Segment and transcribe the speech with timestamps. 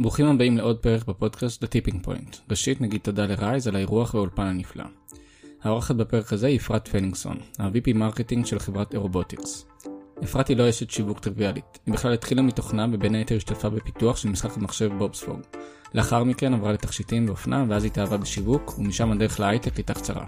[0.00, 2.36] ברוכים הבאים לעוד פרק בפודקאסט The Tipping Point.
[2.50, 4.84] ראשית נגיד תודה לרייז על האירוח והאולפן הנפלא.
[5.62, 9.66] האורחת בפרק הזה היא אפרת פלינגסון, ה-VP marketing של חברת אירובוטיקס.
[10.24, 14.28] אפרת היא לא אשת שיווק טריוויאלית, היא בכלל התחילה מתוכנה ובין היתר השתתפה בפיתוח של
[14.28, 15.40] משחק המחשב בובספוג.
[15.94, 20.24] לאחר מכן עברה לתכשיטים ואופנה ואז התאהבה בשיווק, ומשם הדרך להייטק הייתה קצרה.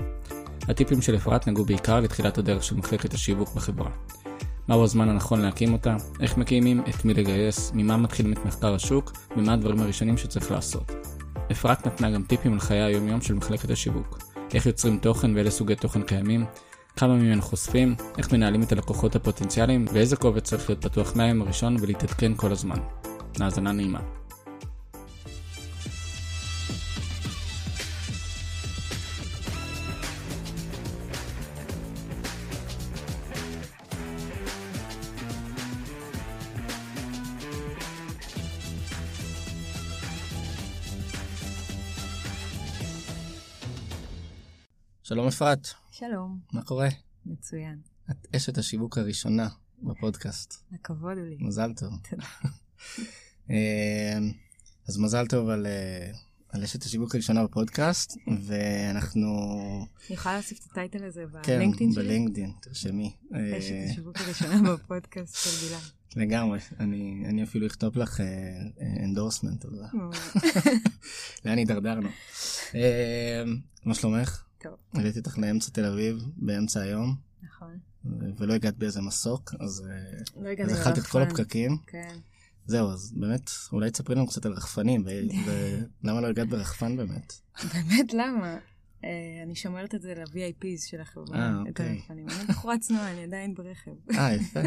[0.68, 3.90] הטיפים של אפרת נגעו בעיקר לתחילת הדרך של מחלקת השיווק בחברה.
[4.72, 9.12] מהו הזמן הנכון להקים אותה, איך מקימים, את מי לגייס, ממה מתחילים את מחקר השוק,
[9.36, 10.92] ומה הדברים הראשונים שצריך לעשות.
[11.52, 14.18] אפרת נתנה גם טיפים על חיי היומיום של מחלקת השיווק,
[14.54, 16.44] איך יוצרים תוכן ואילו סוגי תוכן קיימים,
[16.96, 21.76] כמה ממנו חושפים, איך מנהלים את הלקוחות הפוטנציאליים, ואיזה קובץ צריך להיות פתוח מהיום הראשון
[21.80, 22.78] ולהתעדכן כל הזמן.
[23.40, 24.00] האזנה נעימה.
[45.12, 46.88] שלום אפרת, שלום, מה קורה?
[47.26, 47.78] מצוין.
[48.10, 49.48] את אשת השיווק הראשונה
[49.82, 50.54] בפודקאסט.
[50.74, 51.36] הכבוד הוא לי.
[51.40, 51.90] מזל טוב.
[52.10, 52.22] תודה.
[53.50, 54.18] אה,
[54.88, 56.10] אז מזל טוב על, אה,
[56.48, 59.28] על אשת השיווק הראשונה בפודקאסט, ואנחנו...
[60.08, 62.04] אני יכולה להוסיף את הטייטל הזה כן, בלינקדאין שלי?
[62.04, 63.16] בלינקדאין, תרשמי.
[63.34, 65.82] אה, אשת השיווק הראשונה בפודקאסט של גלעד.
[66.16, 68.20] לגמרי, אני, אני אפילו אכתוב לך
[69.04, 69.84] endorsement על זה.
[71.44, 72.08] לאן הידרדרנו.
[73.84, 74.42] מה שלומך?
[74.62, 77.78] טוב, העליתי אותך לאמצע תל אביב באמצע היום, נכון.
[78.38, 81.34] ולא הגעת באיזה מסוק, אז אה, לא הגעתי אז אכלת את כל לרחפן.
[81.40, 81.76] הפקקים.
[81.86, 82.18] כן.
[82.66, 87.32] זהו, אז באמת, אולי תספרי לנו קצת על רחפנים, ולמה לא הגעת ברחפן באמת?
[87.74, 88.58] באמת, למה?
[89.04, 91.38] אה, אני שומרת את זה ל-VIPs של החברה.
[91.38, 92.02] אה, אוקיי.
[92.10, 93.90] אני בחורה צנועה, אני עדיין ברכב.
[94.14, 94.60] אה, יפה.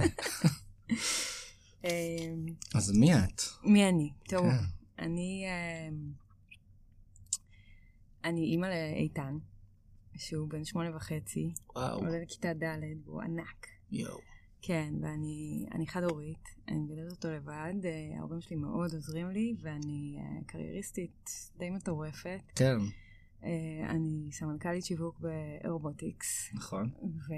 [1.85, 1.89] אה,
[2.75, 3.41] אז מי את?
[3.63, 4.11] מי אני?
[4.29, 4.57] טוב, כן.
[4.99, 5.45] אני...
[8.23, 9.37] אני אימא לאיתן,
[10.17, 13.67] שהוא בן שמונה וחצי, וואו, עולה לכיתה ד' והוא ענק.
[13.91, 14.19] יואו.
[14.61, 20.17] כן, ואני אני חד-הורית, אני מגדלת אותו לבד, אה, ההורים שלי מאוד עוזרים לי, ואני
[20.19, 22.41] אה, קרייריסטית די מטורפת.
[22.55, 22.77] כן,
[23.43, 23.49] אה,
[23.89, 26.89] אני סמנכ"לית שיווק באירובוטיקס, נכון.
[27.03, 27.35] וזה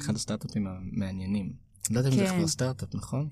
[0.00, 1.52] אחד הסטארט-אפים המעניינים.
[1.88, 2.38] אני לא יודע אם זה כן.
[2.38, 3.28] כבר סטארט-אפ, נכון?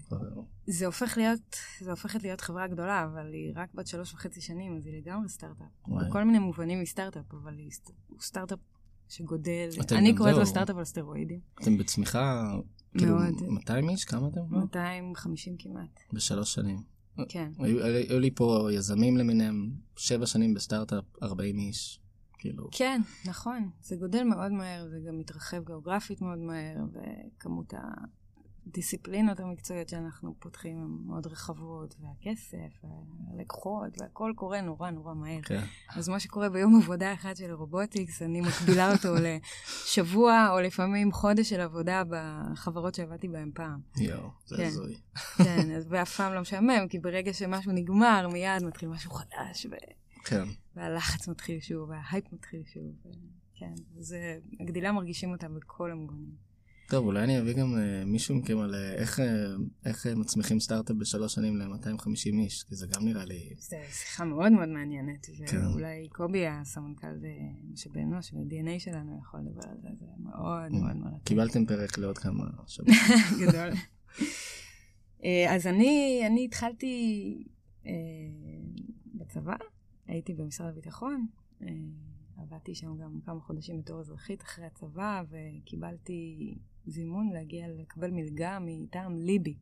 [0.87, 4.87] הופך להיות, זה הופכת להיות חברה גדולה, אבל היא רק בת שלוש וחצי שנים, אז
[4.87, 5.67] היא לגמרי סטארט-אפ.
[5.89, 7.71] בכל מיני מובנים היא סטארט-אפ, אבל היא
[8.21, 8.59] סטארט-אפ
[9.09, 9.69] שגודל.
[9.93, 10.35] אני קוראת.
[10.35, 11.41] לו סטארט-אפ על סטרואידים.
[11.63, 12.53] אתם בצמיחה,
[12.99, 13.43] כאילו, מאוד.
[13.49, 14.05] 200 איש?
[14.05, 14.59] כמה אתם כבר?
[14.59, 16.01] 250 כמעט.
[16.13, 16.83] בשלוש שנים.
[17.29, 17.53] כן.
[17.59, 22.01] היו היו לי פה יזמים למיניהם, שבע שנים בסטארט-אפ, 40 איש.
[22.39, 23.71] כאילו, כן, נכון.
[23.81, 27.75] זה גודל מאוד מהר, זה גם מתרחב גיאוגרפית מאוד מהר, וכמות
[28.67, 32.85] הדיסציפלינות המקצועיות שאנחנו פותחים הן מאוד רחבות, והכסף,
[33.31, 35.43] והלקוחות, והכל קורה נורא נורא מהר.
[35.43, 35.65] כן.
[35.97, 41.51] אז מה שקורה ביום עבודה אחד של רובוטיקס, אני מקבילה אותו לשבוע, או לפעמים חודש
[41.51, 43.81] של עבודה בחברות שעבדתי בהן פעם.
[43.97, 44.67] יואו, זה כן.
[44.67, 44.97] הזוי.
[45.37, 49.75] כן, אז ואף פעם לא משעמם, כי ברגע שמשהו נגמר, מיד מתחיל משהו חדש, ו...
[50.25, 50.45] כן.
[50.77, 53.13] והלחץ מתחיל שוב, וההייפ מתחיל שוב.
[53.59, 56.46] כן, אז אה, הגדילה מרגישים אותה בכל המובנים.
[56.89, 59.27] טוב, אולי אני אביא גם אה, מישהו מכם על אה, איך, אה,
[59.87, 63.51] איך מצמיחים סטארט-אפ בשלוש שנים ל-250 איש, כי זה גם נראה לי...
[63.59, 65.67] זו שיחה מאוד מאוד מעניינת, כן.
[65.67, 67.07] ואולי קובי הסמנכ"ל
[67.73, 71.25] משאבי אנוש וה-DNA שלנו יכול לדבר על זה, זה מאוד מאוד מרתק.
[71.25, 72.99] קיבלתם פרק לעוד כמה שבועות.
[73.49, 73.71] גדול.
[75.49, 77.35] אז אני, אני התחלתי
[77.87, 77.93] אה,
[79.15, 79.57] בצבא,
[80.07, 81.27] הייתי במשרד הביטחון,
[81.63, 81.69] אה,
[82.39, 86.55] עבדתי שם גם כמה חודשים בתור אזרחית אחרי הצבא, וקיבלתי
[86.87, 89.57] זימון להגיע לקבל מלגה מטעם ליבי.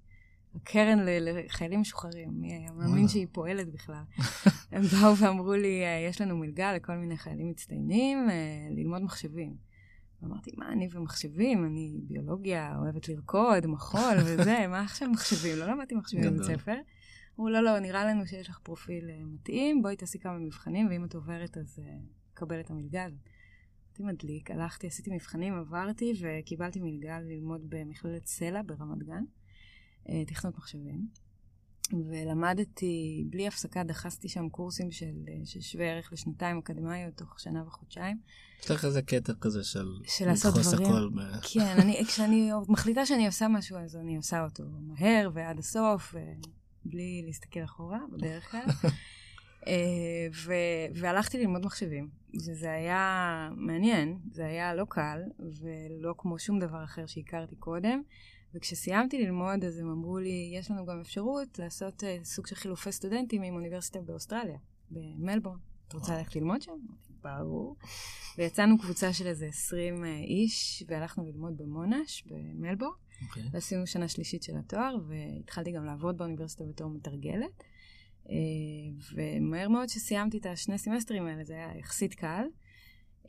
[0.54, 3.08] הקרן לחיילים משוחררים, מי היה מאמין.
[3.08, 4.02] שהיא פועלת בכלל.
[4.72, 9.56] הם באו ואמרו לי, אה, יש לנו מלגה לכל מיני חיילים מצטיינים אה, ללמוד מחשבים.
[10.22, 11.64] ואמרתי, מה אני ומחשבים?
[11.64, 15.58] אני ביולוגיה, אוהבת לרקוד, מחול וזה, מה עכשיו מחשבים?
[15.58, 16.58] לא למדתי מחשבים בבית.
[16.58, 16.76] ספר.
[17.38, 21.04] אמרו, לא, לא, נראה לנו שיש לך פרופיל אה, מתאים, בואי תעשי כמה מבחנים, ואם
[21.04, 21.96] את עוברת אז אה,
[22.34, 23.20] קבל את המלגה הזאת.
[23.94, 29.24] אותי מדליק, הלכתי, עשיתי מבחנים, עברתי וקיבלתי מלגה ללמוד במכללת סלע ברמת גן,
[30.08, 31.08] אה, תכנות מחשבים.
[31.92, 37.62] ולמדתי בלי הפסקה, דחסתי שם קורסים של, אה, של שווה ערך לשנתיים אקדמאיות תוך שנה
[37.66, 38.18] וחודשיים.
[38.60, 39.88] יש לך איזה קטע כזה של...
[40.06, 40.86] של לעשות דברים.
[40.86, 41.20] הכל ב...
[41.52, 46.14] כן, אני, כשאני מחליטה שאני עושה משהו, אז אני עושה אותו מהר ועד הסוף,
[46.84, 48.66] בלי להסתכל אחורה, בדרך כלל.
[49.66, 56.58] אה, ו- והלכתי ללמוד מחשבים, וזה היה מעניין, זה היה לא קל, ולא כמו שום
[56.58, 58.02] דבר אחר שהכרתי קודם,
[58.54, 62.92] וכשסיימתי ללמוד, אז הם אמרו לי, יש לנו גם אפשרות לעשות uh, סוג של חילופי
[62.92, 64.58] סטודנטים עם אוניברסיטה באוסטרליה,
[64.90, 65.58] במלבורן.
[65.88, 66.72] את רוצה ללכת ללמוד שם?
[67.22, 67.76] ברור.
[68.38, 72.92] ויצאנו קבוצה של איזה 20 איש, והלכנו ללמוד במונש, במלבורן.
[72.92, 73.28] Okay.
[73.28, 73.42] אוקיי.
[73.52, 77.64] ועשינו שנה שלישית של התואר, והתחלתי גם לעבוד באוניברסיטה בתור מתרגלת.
[78.30, 78.36] אה,
[79.14, 82.44] ומהר מאוד שסיימתי את השני סמסטרים האלה, זה היה יחסית קל.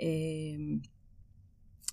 [0.02, 0.06] אה,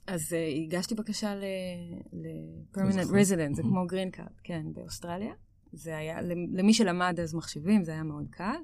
[0.06, 5.32] אז אה, הגשתי בקשה ל-permanent resident, זה כמו green card, כן, באוסטרליה.
[5.72, 6.22] זה היה,
[6.52, 8.56] למי שלמד אז מחשבים, זה היה מאוד קל.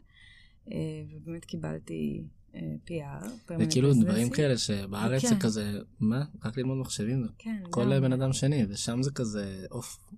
[1.11, 2.25] ובאמת קיבלתי
[2.55, 3.53] PR.
[3.61, 5.41] וכאילו דברים כאלה שבארץ זה כן.
[5.41, 6.25] כזה, מה?
[6.45, 7.27] רק ללמוד מחשבים?
[7.39, 9.67] כן, כל בן אדם שני, ושם זה כזה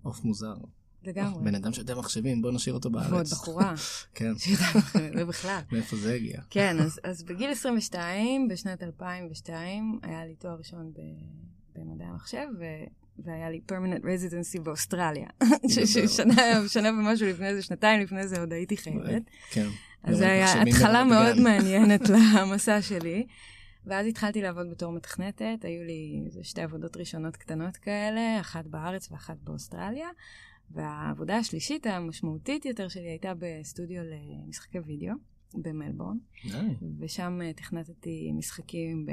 [0.03, 0.55] עוף מוזר.
[1.05, 1.45] לגמרי.
[1.45, 3.11] בן אדם שיודע מחשבים, בוא נשאיר אותו בארץ.
[3.11, 3.75] ועוד בחורה.
[4.15, 4.33] כן.
[5.15, 5.61] זה בכלל.
[5.73, 6.41] מאיפה זה הגיע?
[6.51, 10.93] כן, אז, אז בגיל 22, בשנת 2002, היה לי תואר ראשון
[11.75, 12.65] במדעי המחשב, ו...
[13.25, 15.27] והיה לי פרמננט רזידנסי באוסטרליה.
[16.69, 19.23] שנה, ומשהו לפני זה, שנתיים לפני זה עוד הייתי חייבת.
[19.51, 19.67] כן.
[20.03, 23.27] אז זה היה התחלה מאוד מעניינת למסע שלי.
[23.87, 29.37] ואז התחלתי לעבוד בתור מתכנתת, היו לי שתי עבודות ראשונות קטנות כאלה, אחת בארץ ואחת
[29.45, 30.09] באוסטרליה.
[30.71, 35.15] והעבודה השלישית המשמעותית יותר שלי הייתה בסטודיו למשחקי וידאו
[35.55, 36.17] במלבורן.
[36.99, 39.07] ושם אה, תכנתתי משחקים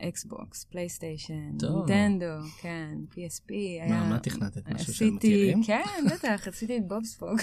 [0.00, 3.52] באקסבוקס, פלייסטיישן, נינטנדו, כן, PSP.
[3.88, 4.68] מה, מה תכנתת?
[4.68, 5.62] משהו שהם מכירים?
[5.64, 7.40] כן, בטח, עשיתי את בובספוג.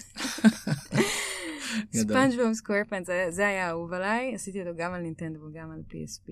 [1.93, 6.31] ספונג'בוב סקוורפנס, זה היה אהוב עליי, עשיתי אותו גם על נינטנדו וגם על PSP,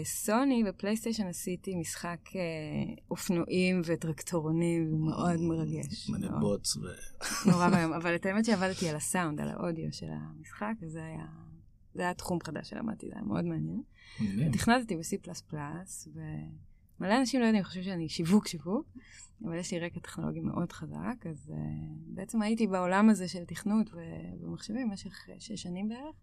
[0.00, 6.10] ובסוני, בפלייסטיישן עשיתי משחק אה, אופנועים וטרקטורונים, מאוד מרגש.
[6.10, 6.80] מלא בוץ ו...
[7.50, 11.26] נורא ואיום, אבל את האמת שעבדתי על הסאונד, על האודיו של המשחק, וזה היה...
[11.94, 13.82] זה היה תחום חדש שלמדתי, זה היה מאוד מעניין.
[14.52, 15.30] תכנתתי ב-C++,
[16.06, 18.86] ומלא אנשים לא יודעים, חושבים שאני שיווק שיווק,
[19.44, 21.54] אבל יש לי רקע טכנולוגי מאוד חזק, אז uh,
[22.06, 23.90] בעצם הייתי בעולם הזה של תכנות
[24.40, 26.16] ומחשבים במשך שש שנים בערך,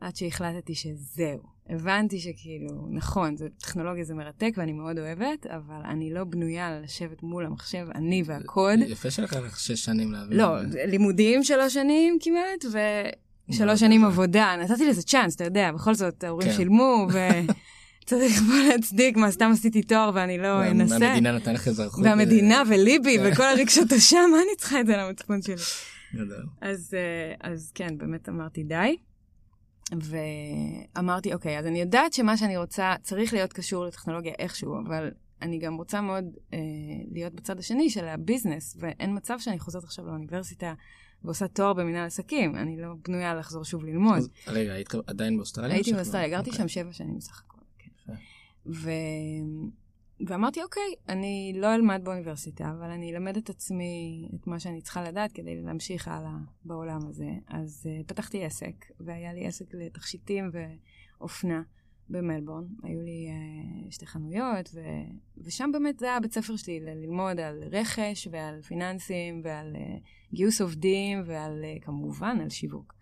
[0.00, 1.54] עד שהחלטתי שזהו.
[1.68, 7.22] הבנתי שכאילו, נכון, זה, טכנולוגיה זה מרתק ואני מאוד אוהבת, אבל אני לא בנויה לשבת
[7.22, 8.78] מול המחשב, אני והקוד.
[8.86, 10.38] יפה שלקח לך שש שנים להבין.
[10.38, 12.78] לא, לימודים שלוש שנים כמעט,
[13.50, 14.56] ושלוש שנים עבודה.
[14.62, 16.54] נתתי לזה צ'אנס, אתה יודע, בכל זאת ההורים כן.
[16.56, 17.18] שילמו, ו...
[18.06, 20.98] צריך פה להצדיק מה סתם עשיתי תואר ואני לא אנסה.
[21.00, 22.04] והמדינה נתן לך אזרחות.
[22.04, 25.54] והמדינה וליבי וכל הרגשות אשם, מה אני צריכה את זה למצפון שלי?
[26.60, 28.96] אז, אה, אז כן, באמת אמרתי די.
[30.02, 35.10] ואמרתי, אוקיי, אז אני יודעת שמה שאני רוצה צריך להיות קשור לטכנולוגיה איכשהו, אבל
[35.42, 36.58] אני גם רוצה מאוד אה,
[37.12, 40.74] להיות בצד השני של הביזנס, ואין מצב שאני חוזרת עכשיו לאוניברסיטה
[41.24, 42.56] ועושה תואר במנהל עסקים.
[42.56, 44.16] אני לא בנויה לחזור שוב ללמוד.
[44.18, 45.74] אז רגע, היית עדיין באוסטרליה?
[45.74, 46.62] הייתי באוסטרליה, גרתי אוקיי.
[46.62, 47.54] שם שבע שנים בסך הכל.
[48.66, 48.90] ו...
[50.20, 55.02] ואמרתי, אוקיי, אני לא אלמד באוניברסיטה, אבל אני אלמד את עצמי את מה שאני צריכה
[55.02, 57.30] לדעת כדי להמשיך הלאה בעולם הזה.
[57.48, 61.62] אז uh, פתחתי עסק, והיה לי עסק לתכשיטים ואופנה
[62.08, 62.64] במלבורן.
[62.82, 64.80] היו לי uh, שתי חנויות, ו...
[65.38, 70.60] ושם באמת זה היה הבית ספר שלי, ללמוד על רכש ועל פיננסים ועל uh, גיוס
[70.60, 72.94] עובדים ועל, uh, כמובן, על שיווק.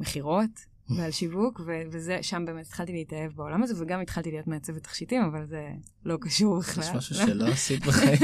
[0.00, 5.22] מכירות, ועל שיווק, וזה, שם באמת התחלתי להתאהב בעולם הזה, וגם התחלתי להיות מעצבת תכשיטים,
[5.22, 5.68] אבל זה
[6.04, 6.84] לא קשור בכלל.
[6.84, 8.18] יש משהו שלא עשית בחיים.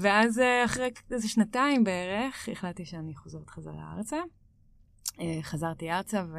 [0.00, 4.16] ואז אה, אחרי איזה שנתיים בערך, החלטתי שאני חוזרת חזרה ארצה.
[5.20, 6.38] אה, חזרתי ארצה, ו...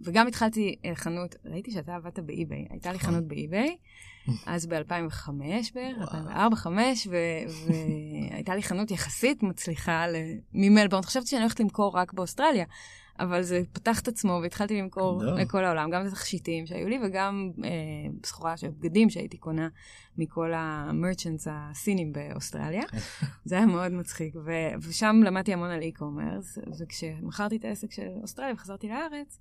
[0.00, 3.76] וגם התחלתי אה, חנות, ראיתי שאתה עבדת באי-ביי, הייתה לי חנות באי-ביי,
[4.46, 5.30] אז ב-2005
[5.74, 10.04] בערך, 2004-2005, והייתה לי חנות יחסית מצליחה
[10.52, 11.02] ממלבורן.
[11.02, 12.64] חשבתי שאני הולכת למכור רק באוסטרליה,
[13.20, 15.40] אבל זה פתח את עצמו והתחלתי למכור גדול.
[15.40, 17.70] לכל העולם, גם את התכשיטים שהיו לי וגם אה,
[18.26, 19.68] סחורה של בגדים שהייתי קונה
[20.18, 22.84] מכל המרצ'נטס הסינים באוסטרליה.
[23.44, 28.54] זה היה מאוד מצחיק, ו- ושם למדתי המון על e-commerce, וכשמכרתי את העסק של אוסטרליה
[28.54, 29.38] וחזרתי לארץ,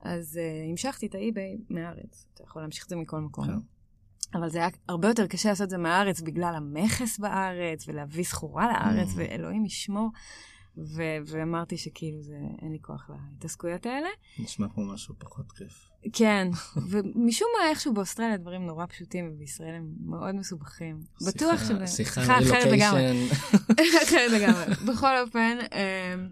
[0.00, 2.26] אז uh, המשכתי את האי-ביי מהארץ.
[2.34, 3.46] אתה יכול להמשיך את זה מכל מקום.
[3.46, 3.58] כן.
[4.34, 8.66] אבל זה היה הרבה יותר קשה לעשות את זה מהארץ בגלל המכס בארץ, ולהביא סחורה
[8.72, 9.14] לארץ, mm.
[9.16, 10.10] ואלוהים ישמור.
[10.76, 14.08] ו- ואמרתי שכאילו זה, אין לי כוח להתעסקויות האלה.
[14.38, 15.88] נשמע כמו משהו פחות כיף.
[16.12, 16.48] כן,
[16.90, 21.00] ומשום מה איכשהו באוסטרליה דברים נורא פשוטים, ובישראל הם מאוד מסובכים.
[21.26, 21.86] בטוח שזה...
[21.86, 23.28] שיחה אחרת לגמרי.
[24.04, 24.74] אחרת לגמרי.
[24.86, 26.28] בכל אופן, אמ,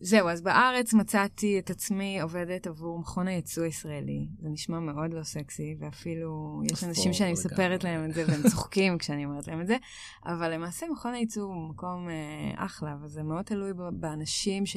[0.00, 4.26] זהו, אז בארץ מצאתי את עצמי עובדת עבור מכון הייצוא הישראלי.
[4.38, 8.98] זה נשמע מאוד לא סקסי, ואפילו יש אנשים שאני מספרת להם את זה והם צוחקים
[8.98, 9.76] כשאני אומרת להם את זה,
[10.24, 14.76] אבל למעשה מכון הייצוא הוא מקום אה, אחלה, וזה מאוד תלוי באנשים ש,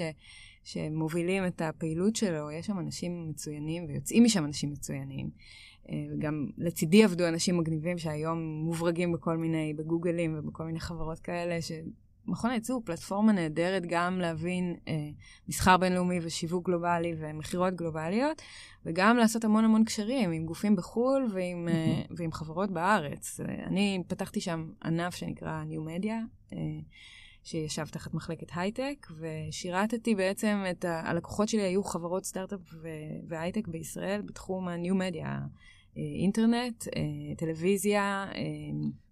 [0.64, 2.52] שמובילים את הפעילות שלו.
[2.52, 5.30] יש שם אנשים מצוינים ויוצאים משם אנשים מצוינים.
[6.12, 11.62] וגם לצידי עבדו אנשים מגניבים שהיום מוברגים בכל מיני, בגוגלים ובכל מיני חברות כאלה,
[12.30, 14.94] שמכון הייצוא הוא פלטפורמה נהדרת גם להבין אה,
[15.48, 18.42] מסחר בינלאומי ושיווק גלובלי ומכירות גלובליות,
[18.86, 21.72] וגם לעשות המון המון קשרים עם גופים בחו"ל ועם, mm-hmm.
[21.72, 23.40] אה, ועם חברות בארץ.
[23.68, 26.54] אני פתחתי שם ענף שנקרא New Media.
[26.54, 26.58] אה,
[27.44, 31.02] שישב תחת מחלקת הייטק, ושירתתי בעצם את ה...
[31.10, 32.88] הלקוחות שלי היו חברות סטארט-אפ ו...
[33.28, 35.26] והייטק בישראל בתחום ה-New Media,
[35.98, 38.26] אה, אינטרנט, אה, טלוויזיה.
[38.36, 38.42] אה,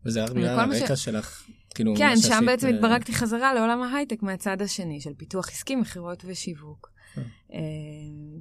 [0.06, 1.04] וזה רק בגלל הרקע ש...
[1.04, 6.24] שלך, כאילו, כן, שם בעצם התברקתי חזרה לעולם ההייטק מהצד השני, של פיתוח עסקי, מכירות
[6.26, 6.92] ושיווק.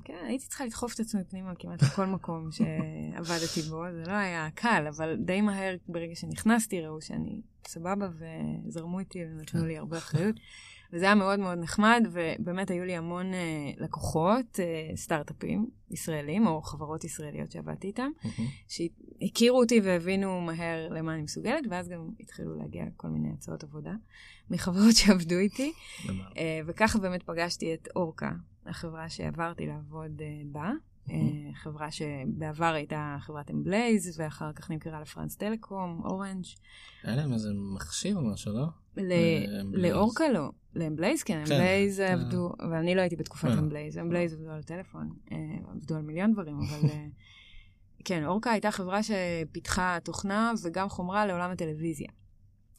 [0.05, 4.49] כן, הייתי צריכה לדחוף את עצמי פנימה כמעט לכל מקום שעבדתי בו, זה לא היה
[4.55, 8.09] קל, אבל די מהר ברגע שנכנסתי ראו שאני סבבה
[8.67, 9.67] וזרמו איתי ונתנו כן.
[9.67, 10.37] לי הרבה אחריות.
[10.93, 16.63] וזה היה מאוד מאוד נחמד, ובאמת היו לי המון uh, לקוחות, uh, סטארט-אפים ישראלים, או
[16.63, 18.43] חברות ישראליות שעבדתי איתם, mm-hmm.
[18.69, 23.93] שהכירו אותי והבינו מהר למה אני מסוגלת, ואז גם התחילו להגיע כל מיני הצעות עבודה
[24.51, 25.73] מחברות שעבדו איתי.
[26.07, 26.09] uh,
[26.67, 28.31] וככה באמת פגשתי את אורקה,
[28.67, 30.71] החברה שעברתי לעבוד uh, בה.
[31.07, 31.55] Mm-hmm.
[31.55, 36.45] חברה שבעבר הייתה חברת אמבלייז, ואחר כך נמכרה לפרנס טלקום, אורנג'.
[37.03, 38.67] היה להם איזה מכשיר או משהו, לא?
[39.73, 40.51] לאורקה לא.
[40.75, 45.11] לאמבלייז, כן, כן אמבלייז עבדו, אבל אני לא הייתי בתקופת אמבלייז, אמבלייז עבדו על טלפון,
[45.33, 45.37] אה,
[45.73, 47.07] עבדו על מיליון דברים, אבל אה,
[48.05, 52.09] כן, אורקה הייתה חברה שפיתחה תוכנה וגם חומרה לעולם הטלוויזיה.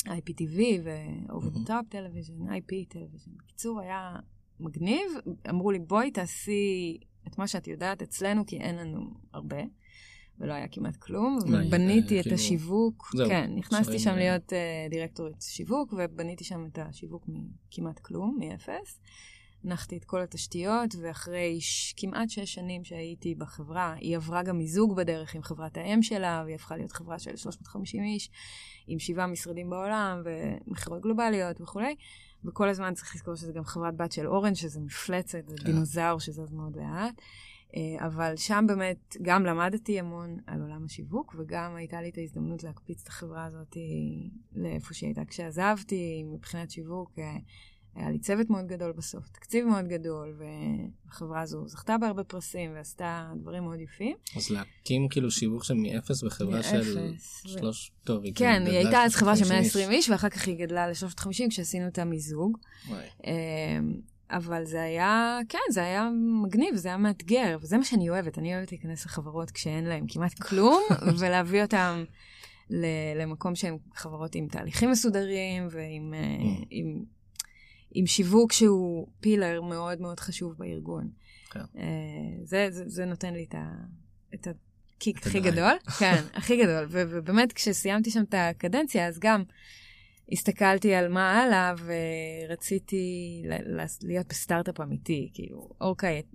[0.05, 3.35] IPTV ו-over the top television, IP television.
[3.37, 4.15] בקיצור, היה
[4.59, 5.11] מגניב,
[5.49, 9.61] אמרו לי, בואי תעשי את מה שאת יודעת אצלנו, כי אין לנו הרבה.
[10.39, 12.35] ולא היה כמעט כלום, ובניתי את כאילו...
[12.35, 18.37] השיווק, זהו, כן, נכנסתי שם להיות uh, דירקטורית שיווק, ובניתי שם את השיווק מכמעט כלום,
[18.39, 18.99] מאפס.
[19.63, 21.93] הנחתי את כל התשתיות, ואחרי ש...
[21.97, 26.55] כמעט שש שנים שהייתי בחברה, היא עברה גם מיזוג בדרך עם חברת האם שלה, והיא
[26.55, 28.29] הפכה להיות חברה של 350 איש,
[28.87, 31.95] עם שבעה משרדים בעולם, ומכירות גלובליות וכולי.
[32.45, 35.63] וכל הזמן צריך לזכור שזה גם חברת בת של אורן, שזה מפלצת, זה כן.
[35.63, 37.21] דינוזאור שזז מאוד לאט.
[37.75, 42.63] אה, אבל שם באמת גם למדתי המון על עולם השיווק, וגם הייתה לי את ההזדמנות
[42.63, 43.77] להקפיץ את החברה הזאת
[44.55, 47.19] לאיפה שהיא הייתה כשעזבתי, מבחינת שיווק.
[47.97, 53.31] היה לי צוות מאוד גדול בסוף, תקציב מאוד גדול, והחברה הזו זכתה בהרבה פרסים ועשתה
[53.35, 54.15] דברים מאוד יפים.
[54.35, 57.13] אז להקים כאילו שיווק שם מאפס בחברה של
[57.45, 57.91] שלוש...
[58.03, 61.49] טוב, היא כן, היא הייתה אז חברה של 120 איש, ואחר כך היא גדלה ל-350
[61.49, 62.57] כשעשינו את המיזוג.
[64.29, 66.09] אבל זה היה, כן, זה היה
[66.43, 68.37] מגניב, זה היה מאתגר, וזה מה שאני אוהבת.
[68.37, 70.83] אני אוהבת להיכנס לחברות כשאין להן כמעט כלום,
[71.19, 72.03] ולהביא אותן
[73.15, 76.65] למקום שהן חברות עם תהליכים מסודרים ועם אה, mm.
[76.69, 77.03] עם,
[77.91, 81.09] עם שיווק שהוא פילר מאוד מאוד חשוב בארגון.
[81.51, 81.59] כן.
[81.59, 81.83] אה,
[82.43, 83.71] זה, זה, זה נותן לי את, ה,
[84.33, 85.73] את הקיק הכי גדול.
[85.99, 86.85] כן, הכי גדול.
[86.89, 89.43] ובאמת, כשסיימתי שם את הקדנציה, אז גם...
[90.31, 91.73] הסתכלתי על מה הלאה
[92.47, 93.43] ורציתי
[94.03, 95.69] להיות בסטארט-אפ אמיתי, כאילו,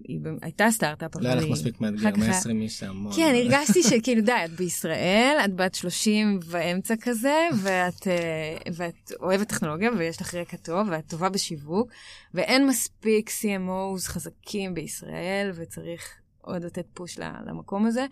[0.05, 1.25] היא הייתה סטארט-אפ, אבל.
[1.25, 3.13] לא היה לך מספיק מאתגר, 120 איש זה המון.
[3.17, 9.49] כן, הרגשתי שכאילו, די, את בישראל, את בת 30 ואמצע כזה, ואת, אה, ואת אוהבת
[9.49, 11.91] טכנולוגיה ויש לך רקע טוב, ואת טובה בשיווק,
[12.35, 18.07] ואין מספיק CMOs חזקים בישראל, וצריך עוד לתת פוש למקום הזה,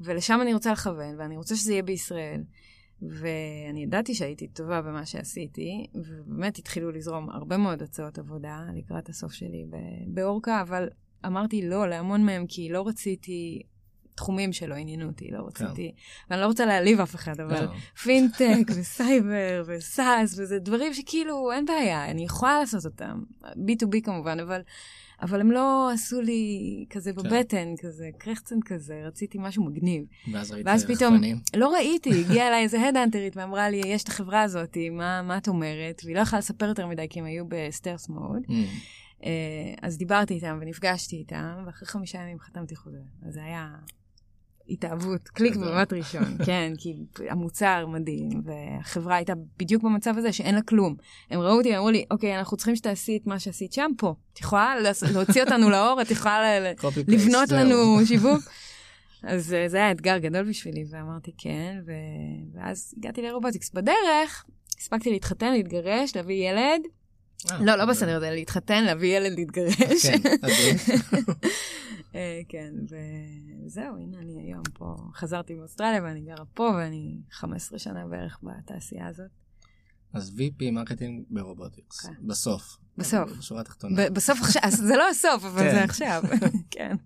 [0.00, 2.42] ולשם אני רוצה לכוון, ואני רוצה שזה יהיה בישראל.
[3.08, 9.32] ואני ידעתי שהייתי טובה במה שעשיתי, ובאמת התחילו לזרום הרבה מאוד הצעות עבודה לקראת הסוף
[9.32, 9.64] שלי
[10.06, 10.88] באורקה, אבל
[11.26, 13.62] אמרתי לא להמון מהם, כי לא רציתי
[14.14, 16.26] תחומים שלא עניינו אותי, לא רציתי, כן.
[16.30, 17.70] ואני לא רוצה להעליב אף אחד, אבל לא.
[18.02, 24.60] פינטק וסייבר וסאס, וזה דברים שכאילו אין בעיה, אני יכולה לעשות אותם, B2B כמובן, אבל
[25.22, 27.22] אבל הם לא עשו לי כזה כן.
[27.22, 30.04] בבטן, כזה קרחצן כזה, רציתי משהו מגניב.
[30.32, 31.40] ואז ראית ואז פתאום, רחפנים?
[31.56, 35.38] לא ראיתי, הגיעה אליי איזה head הנטרית ואמרה לי, יש את החברה הזאת, מה, מה
[35.38, 36.02] את אומרת?
[36.04, 38.42] והיא לא יכולה לספר יותר מדי, כי הם היו ב stealth mode.
[38.48, 38.52] Mm.
[39.20, 39.24] Uh,
[39.82, 42.98] אז דיברתי איתם ונפגשתי איתם, ואחרי חמישה ימים חתמתי חוזה.
[43.26, 43.68] אז זה היה
[44.68, 46.96] התאהבות, קליק במבט ראשון, כן, כי
[47.30, 50.94] המוצר מדהים, והחברה הייתה בדיוק במצב הזה שאין לה כלום.
[51.30, 54.14] הם ראו אותי, אמרו לי, אוקיי, אנחנו צריכים שתעשי את מה שעשית שם פה.
[54.32, 54.74] את יכולה
[55.14, 56.60] להוציא אותנו לאור, את יכולה
[57.08, 57.76] לבנות לנו
[58.08, 58.42] שיווק.
[59.22, 61.78] אז אה, זה היה אתגר גדול בשבילי, ואמרתי כן,
[62.54, 63.70] ואז הגעתי לאירובוטיקס.
[63.70, 64.44] בדרך,
[64.78, 66.82] הספקתי להתחתן, להתגרש, להביא ילד.
[67.50, 70.06] אה, לא, לא בסדר, זה להתחתן, להביא ילד, להתגרש.
[70.06, 70.18] כן,
[72.14, 72.72] אה, כן,
[73.66, 74.96] וזהו, הנה אני היום פה.
[75.14, 79.41] חזרתי מאוסטרליה ואני גרה פה, ואני 15 שנה בערך בתעשייה הזאת.
[80.12, 82.14] אז VP marketing באירובוטיקס, כן.
[82.26, 82.78] בסוף.
[82.96, 83.30] בסוף.
[83.38, 84.10] בשורה התחתונה.
[84.10, 85.84] בסוף עכשיו, זה לא הסוף, אבל זה כן.
[85.84, 86.22] עכשיו,
[86.70, 86.96] כן.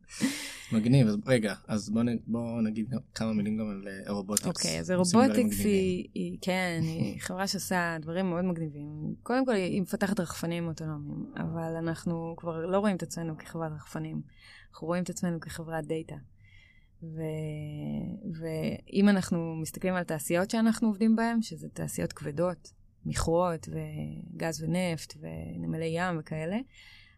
[0.72, 4.46] מגניב, אז רגע, אז בוא, נ, בוא נגיד כמה מילים גם על אירובוטיקס.
[4.46, 9.14] אוקיי, אז אירובוטיקס היא, היא, כן, היא חברה שעושה דברים מאוד מגניבים.
[9.22, 14.22] קודם כל, היא מפתחת רחפנים אוטונומיים, אבל אנחנו כבר לא רואים את עצמנו כחברת רחפנים,
[14.72, 16.16] אנחנו רואים את עצמנו כחברת data.
[17.02, 17.20] ו...
[18.40, 22.72] ואם אנחנו מסתכלים על תעשיות שאנחנו עובדים בהן, שזה תעשיות כבדות,
[23.06, 26.56] מכרות וגז ונפט ונמלי ים וכאלה,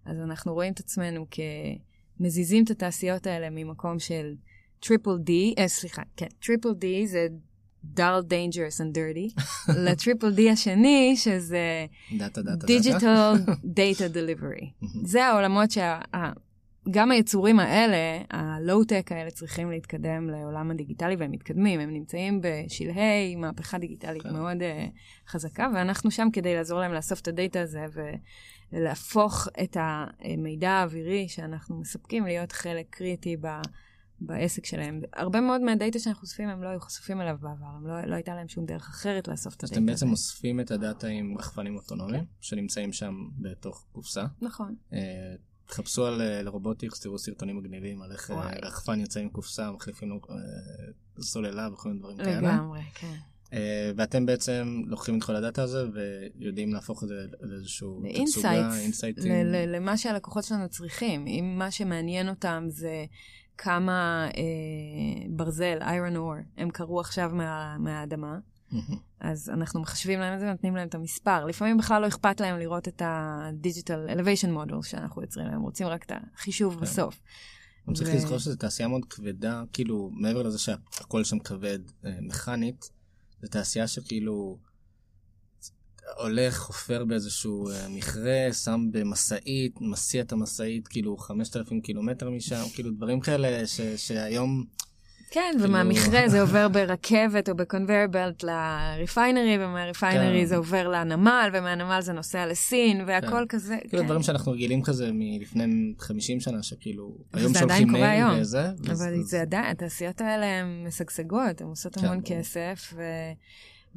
[0.04, 1.26] אז אנחנו רואים את עצמנו
[2.18, 4.34] כמזיזים את התעשיות האלה ממקום של
[4.80, 7.26] triple D, אה, סליחה, כן, triple D זה
[7.96, 9.42] dull, dangerous and dirty,
[9.76, 11.86] ל triple D השני, שזה
[12.66, 14.86] digital data delivery.
[15.04, 16.00] זה העולמות שה...
[16.90, 21.80] גם היצורים האלה, הלואו-טק האלה, צריכים להתקדם לעולם הדיגיטלי, והם מתקדמים.
[21.80, 24.32] הם נמצאים בשלהי מהפכה דיגיטלית כן.
[24.32, 27.86] מאוד uh, חזקה, ואנחנו שם כדי לעזור להם לאסוף את ה data הזה
[28.72, 33.46] ולהפוך את המידע האווירי שאנחנו מספקים להיות חלק קריטי ב...
[34.20, 35.00] בעסק שלהם.
[35.12, 38.34] הרבה מאוד מהדאטה שאנחנו אוספים, הם לא היו חשופים אליו בעבר, הם לא, לא הייתה
[38.34, 39.74] להם שום דרך אחרת לאסוף את הדאטה.
[39.74, 42.30] אז אתם בעצם אוספים את הדאטה עם רחפנים אוטונומיים, כן.
[42.40, 44.24] שנמצאים שם בתוך קופסה.
[44.40, 44.74] נכון.
[45.68, 49.70] אה, תחפשו על אה, רובוטיקס, תראו סרטונים מגניבים על איך אה, רחפן יוצא עם קופסה,
[49.70, 50.36] מחליפים אה,
[51.20, 52.40] סוללה וכל מיני דברים כאלה.
[52.40, 53.14] לגמרי, כן.
[53.96, 59.32] ואתם בעצם לוקחים את כל הדאטה הזה ויודעים להפוך את זה לאיזשהו תצוגה, אינסייטים.
[59.68, 61.26] למה שהלקוחות שלנו צריכים.
[61.26, 63.04] אם מה שמעניין אותם זה
[63.58, 64.28] כמה
[65.30, 67.30] ברזל, iron ore, הם קרו עכשיו
[67.78, 68.38] מהאדמה,
[69.20, 71.44] אז אנחנו מחשבים להם את זה ונותנים להם את המספר.
[71.44, 76.04] לפעמים בכלל לא אכפת להם לראות את ה-digital elevation model שאנחנו יוצרים להם, רוצים רק
[76.04, 76.80] את החישוב כן.
[76.80, 77.20] בסוף.
[77.88, 82.90] אני צריך לזכור שזו תעשייה מאוד כבדה, כאילו, מעבר לזה שהכל שם כבד אה, מכנית,
[83.42, 84.58] זו תעשייה שכאילו
[86.16, 92.90] הולך, חופר באיזשהו אה, מכרה, שם במשאית, מסיע את המשאית, כאילו 5,000 קילומטר משם, כאילו
[92.90, 94.64] דברים כאלה שהיום...
[95.30, 95.68] כן, כאילו...
[95.68, 100.46] ומהמכרה זה עובר ברכבת או בקונבייר בלט לריפיינרי, ומהריפיינרי כן.
[100.46, 103.46] זה עובר לנמל, ומהנמל זה נוסע לסין, והכל כן.
[103.48, 103.76] כזה.
[103.88, 104.06] כאילו כן.
[104.06, 108.68] דברים שאנחנו רגילים כזה מלפני 50 שנה, שכאילו, היום שולחים מייל וזה.
[108.68, 112.20] אבל וזה, זה עדיין, התעשיות האלה הן משגשגות, הן עושות המון.
[112.24, 113.02] כסף, ו...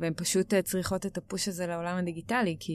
[0.01, 2.73] והן פשוט אה, צריכות את הפוש הזה לעולם הדיגיטלי, כי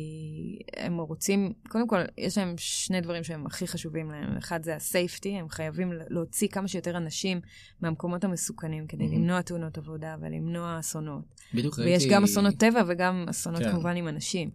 [0.77, 4.37] הם רוצים, קודם כל, יש להם שני דברים שהם הכי חשובים להם.
[4.37, 7.41] אחד זה הסייפטי, הם חייבים להוציא כמה שיותר אנשים
[7.81, 9.15] מהמקומות המסוכנים כדי mm-hmm.
[9.15, 11.25] למנוע תאונות עבודה ולמנוע אסונות.
[11.55, 11.93] בדיוק ראיתי...
[11.93, 13.71] ויש גם אסונות טבע וגם אסונות כן.
[13.71, 14.51] כמובן עם אנשים.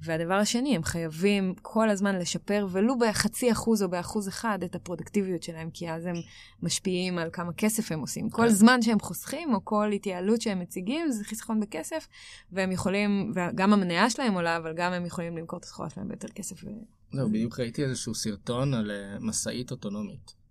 [0.00, 5.42] והדבר השני, הם חייבים כל הזמן לשפר, ולו בחצי אחוז או באחוז אחד, את הפרודקטיביות
[5.42, 6.14] שלהם, כי אז הם
[6.62, 8.30] משפיעים על כמה כסף הם עושים.
[8.30, 8.48] כל כן.
[8.48, 12.08] זמן שהם חוסכים, או כל התייעלות שהם מציגים, זה חיסכון בכסף,
[12.52, 16.28] והם יכולים, וגם המניה שלהם עולה, אבל גם הם יכולים למכור את הסחורה שלהם ביותר
[16.28, 16.64] כסף.
[17.12, 20.43] זהו, בדיוק ראיתי איזשהו סרטון על אה, משאית אוטונומית.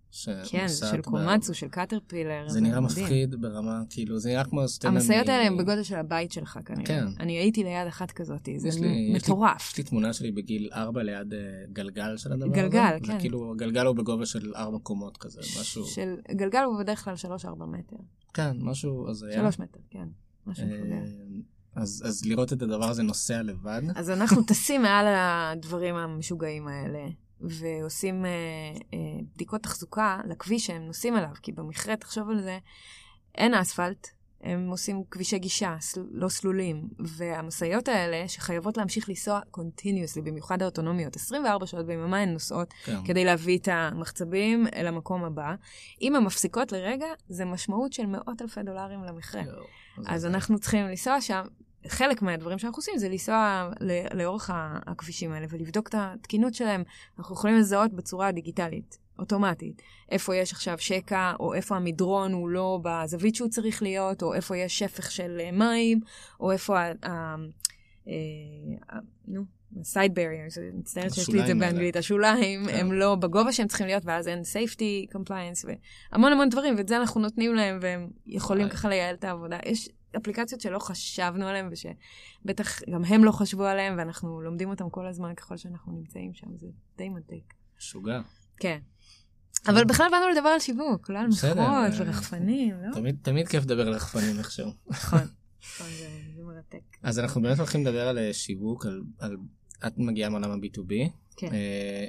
[0.49, 2.49] כן, זה של קומאצו, של קטרפילר.
[2.49, 5.02] זה נראה מפחיד ברמה, כאילו, זה נראה כמו סטנדרט.
[5.02, 6.86] המשאיות האלה הן בגודל של הבית שלך כנראה.
[6.86, 7.06] כן.
[7.19, 8.69] אני הייתי ליד אחת כזאת, זה
[9.13, 9.71] מטורף.
[9.71, 11.39] יש לי תמונה שלי בגיל 4 ליד אה,
[11.73, 12.62] גלגל של הדבר הזה.
[12.62, 13.19] גלגל, כן.
[13.19, 15.86] כאילו, גלגל הוא בגובה של 4 קומות כזה, משהו.
[16.32, 17.97] גלגל הוא בדרך כלל 3-4 מטר.
[18.34, 19.39] כן, משהו הזיה.
[19.39, 20.08] 3 מטר, כן.
[20.47, 21.02] משהו כזה.
[21.76, 23.82] אז, אז לראות את הדבר הזה נוסע לבד.
[23.95, 27.08] אז אנחנו טסים מעל הדברים המשוגעים האלה.
[27.43, 28.32] ועושים אה,
[28.93, 28.97] אה,
[29.36, 32.58] בדיקות תחזוקה לכביש שהם נוסעים עליו, כי במכרה, תחשוב על זה,
[33.36, 34.08] אין אספלט,
[34.43, 41.15] הם עושים כבישי גישה, סל, לא סלולים, והמשאיות האלה, שחייבות להמשיך לנסוע קונטיניוסלי, במיוחד האוטונומיות,
[41.15, 43.06] 24 שעות ביממה הן נוסעות, כן.
[43.06, 45.56] כדי להביא את המחצבים אל המקום הבא.
[46.01, 49.41] אם הן מפסיקות לרגע, זה משמעות של מאות אלפי דולרים למכרה.
[50.08, 51.43] אז אנחנו צריכים לנסוע שם,
[51.88, 53.69] חלק מהדברים שאנחנו עושים זה לנסוע
[54.13, 56.84] לאורך הכבישים האלה ולבדוק את התקינות שלהם.
[57.19, 62.80] אנחנו יכולים לזהות בצורה דיגיטלית, אוטומטית, איפה יש עכשיו שקע, או איפה המדרון הוא לא
[62.84, 66.00] בזווית שהוא צריך להיות, או איפה יש שפך של אה, מים,
[66.39, 66.91] או איפה ה...
[68.08, 69.43] אה, נו.
[69.84, 72.76] סייד barriers, מצטערת שיש לי את זה באנגלית, השוליים כן.
[72.76, 75.67] הם לא בגובה שהם צריכים להיות, ואז אין safety compliance
[76.12, 79.58] והמון המון דברים, ואת זה אנחנו נותנים להם, והם יכולים ככה לייעל את העבודה.
[79.65, 85.08] יש אפליקציות שלא חשבנו עליהן, ושבטח גם הם לא חשבו עליהן, ואנחנו לומדים אותן כל
[85.08, 87.54] הזמן ככל שאנחנו נמצאים שם, זה די מדליק.
[87.78, 88.21] משוגע.
[88.58, 88.80] כן.
[89.67, 93.12] אבל בכלל באנו לדבר על שיווק, לא על מכרות אה, ורחפנים, לא?
[93.21, 94.71] תמיד כיף לדבר על רחפנים איכשהו.
[94.89, 95.19] נכון,
[95.73, 95.88] נכון
[96.36, 96.97] זה מרתק.
[97.04, 98.86] אז אנחנו באמת הולכים לדבר על אה, שיווק,
[99.19, 99.38] על...
[99.88, 101.10] את מגיעה מעולם ה-B2B.
[101.38, 101.54] כן.
[101.54, 102.08] אה,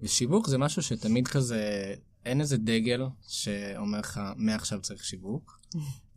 [0.00, 5.59] ושיווק זה משהו שתמיד כזה, אין איזה דגל שאומר לך, מעכשיו צריך שיווק.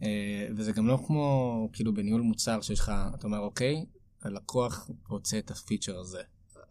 [0.03, 3.85] אה, וזה גם לא כמו כאילו בניהול מוצר שיש לך, אתה אומר, אוקיי,
[4.21, 6.21] הלקוח רוצה את הפיצ'ר הזה.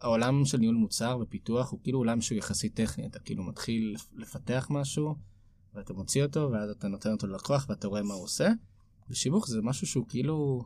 [0.01, 4.67] העולם של ניהול מוצר ופיתוח הוא כאילו עולם שהוא יחסית טכני, אתה כאילו מתחיל לפתח
[4.69, 5.15] משהו,
[5.73, 8.49] ואתה מוציא אותו, ואז אתה נותן אותו ללקוח ואתה רואה מה הוא עושה.
[9.09, 10.63] ושיווק זה משהו שהוא כאילו,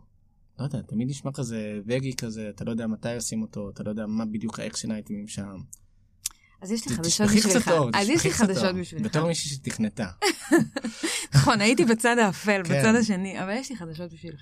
[0.59, 3.83] לא יודע, תמיד נשמע כזה vague י כזה, אתה לא יודע מתי עושים אותו, אתה
[3.83, 5.57] לא יודע מה בדיוק ה action item ים שם.
[6.61, 7.71] אז יש לי חדשות בשבילך.
[7.93, 9.05] אז יש לי חדשות בשבילך.
[9.05, 10.07] בתור מישהי שתכנתה.
[11.35, 12.79] נכון, הייתי בצד האפל, כן.
[12.79, 14.41] בצד השני, אבל יש לי חדשות בשבילך.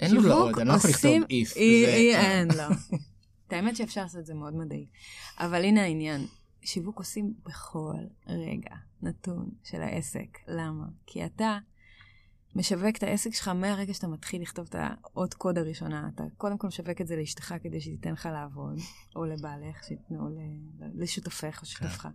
[0.00, 1.56] אין לו עוד, אני לא יכול לכתוב if.
[1.56, 2.64] אין, לא.
[3.46, 4.86] את האמת שאפשר לעשות את זה מאוד מדעי.
[5.38, 6.26] אבל הנה העניין,
[6.62, 7.94] שיווק עושים בכל
[8.26, 10.38] רגע נתון של העסק.
[10.48, 10.84] למה?
[11.06, 11.58] כי אתה
[12.54, 16.08] משווק את העסק שלך מהרגע שאתה מתחיל לכתוב את האות קוד הראשונה.
[16.14, 18.78] אתה קודם כל משווק את זה לאשתך כדי שתיתן לך לעבוד,
[19.16, 19.76] או לבעלך,
[20.10, 20.28] או
[20.94, 22.02] לשותפך או שותפך.
[22.02, 22.08] כן.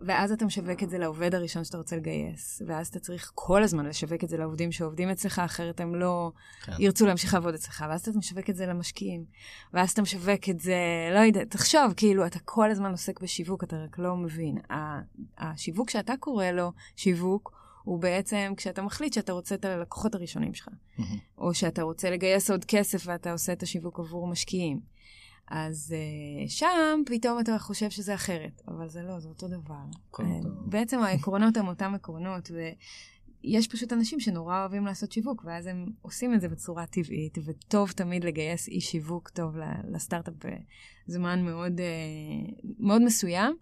[0.00, 3.86] ואז אתה משווק את זה לעובד הראשון שאתה רוצה לגייס, ואז אתה צריך כל הזמן
[3.86, 6.32] לשווק את זה לעובדים שעובדים אצלך, אחרת הם לא
[6.62, 6.72] כן.
[6.78, 9.24] ירצו להמשיך לעבוד אצלך, ואז אתה משווק את זה למשקיעים,
[9.72, 10.76] ואז אתה משווק את זה,
[11.14, 14.58] לא יודע, תחשוב, כאילו, אתה כל הזמן עוסק בשיווק, אתה רק לא מבין.
[15.38, 17.55] השיווק שאתה קורא לו שיווק,
[17.86, 21.02] הוא בעצם כשאתה מחליט שאתה רוצה את הלקוחות הראשונים שלך, mm-hmm.
[21.38, 24.80] או שאתה רוצה לגייס עוד כסף ואתה עושה את השיווק עבור משקיעים.
[25.48, 29.84] אז uh, שם פתאום אתה חושב שזה אחרת, אבל זה לא, זה אותו דבר.
[30.16, 30.22] Uh,
[30.66, 36.34] בעצם העקרונות הם אותם עקרונות, ויש פשוט אנשים שנורא אוהבים לעשות שיווק, ואז הם עושים
[36.34, 39.54] את זה בצורה טבעית, וטוב תמיד לגייס אי שיווק טוב
[39.90, 40.34] לסטארט-אפ
[41.08, 43.56] בזמן מאוד, uh, מאוד מסוים.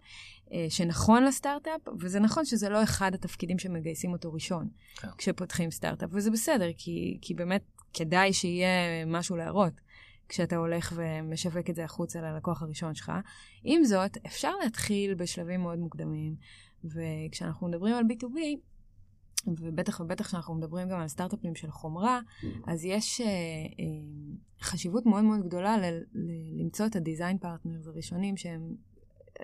[0.69, 5.07] שנכון לסטארט-אפ, וזה נכון שזה לא אחד התפקידים שמגייסים אותו ראשון, כן.
[5.17, 9.73] כשפותחים סטארט-אפ, וזה בסדר, כי, כי באמת כדאי שיהיה משהו להראות.
[10.29, 13.11] כשאתה הולך ומשווק את זה החוצה ללקוח הראשון שלך.
[13.63, 16.35] עם זאת, אפשר להתחיל בשלבים מאוד מוקדמים,
[16.83, 18.37] וכשאנחנו מדברים על B2B,
[19.47, 22.19] ובטח ובטח כשאנחנו מדברים גם על סטארט-אפים של חומרה,
[22.67, 23.31] אז יש אה, אה,
[24.61, 28.75] חשיבות מאוד מאוד גדולה ל- ל- למצוא את ה design partners הראשונים שהם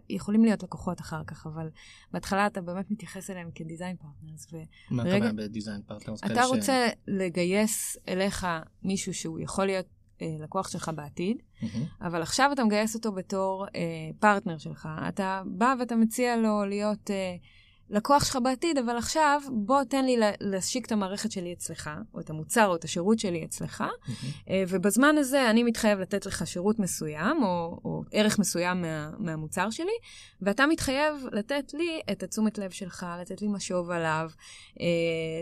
[0.09, 1.69] יכולים להיות לקוחות אחר כך, אבל
[2.11, 4.47] בהתחלה אתה באמת מתייחס אליהם כ design partners.
[4.91, 6.23] מה אתה אומר ב design partners?
[6.23, 6.93] אתה רוצה ש...
[7.07, 8.47] לגייס אליך
[8.83, 9.85] מישהו שהוא יכול להיות
[10.21, 11.65] אה, לקוח שלך בעתיד, mm-hmm.
[12.01, 13.81] אבל עכשיו אתה מגייס אותו בתור אה,
[14.19, 14.89] פרטנר שלך.
[15.07, 17.11] אתה בא ואתה מציע לו להיות...
[17.11, 17.35] אה,
[17.91, 22.29] לקוח שלך בעתיד, אבל עכשיו בוא תן לי להשיק את המערכת שלי אצלך, או את
[22.29, 24.49] המוצר או את השירות שלי אצלך, mm-hmm.
[24.67, 29.91] ובזמן הזה אני מתחייב לתת לך שירות מסוים, או, או ערך מסוים מה, מהמוצר שלי,
[30.41, 34.29] ואתה מתחייב לתת לי את התשומת לב שלך, לתת לי משוב עליו,
[34.79, 34.85] אה,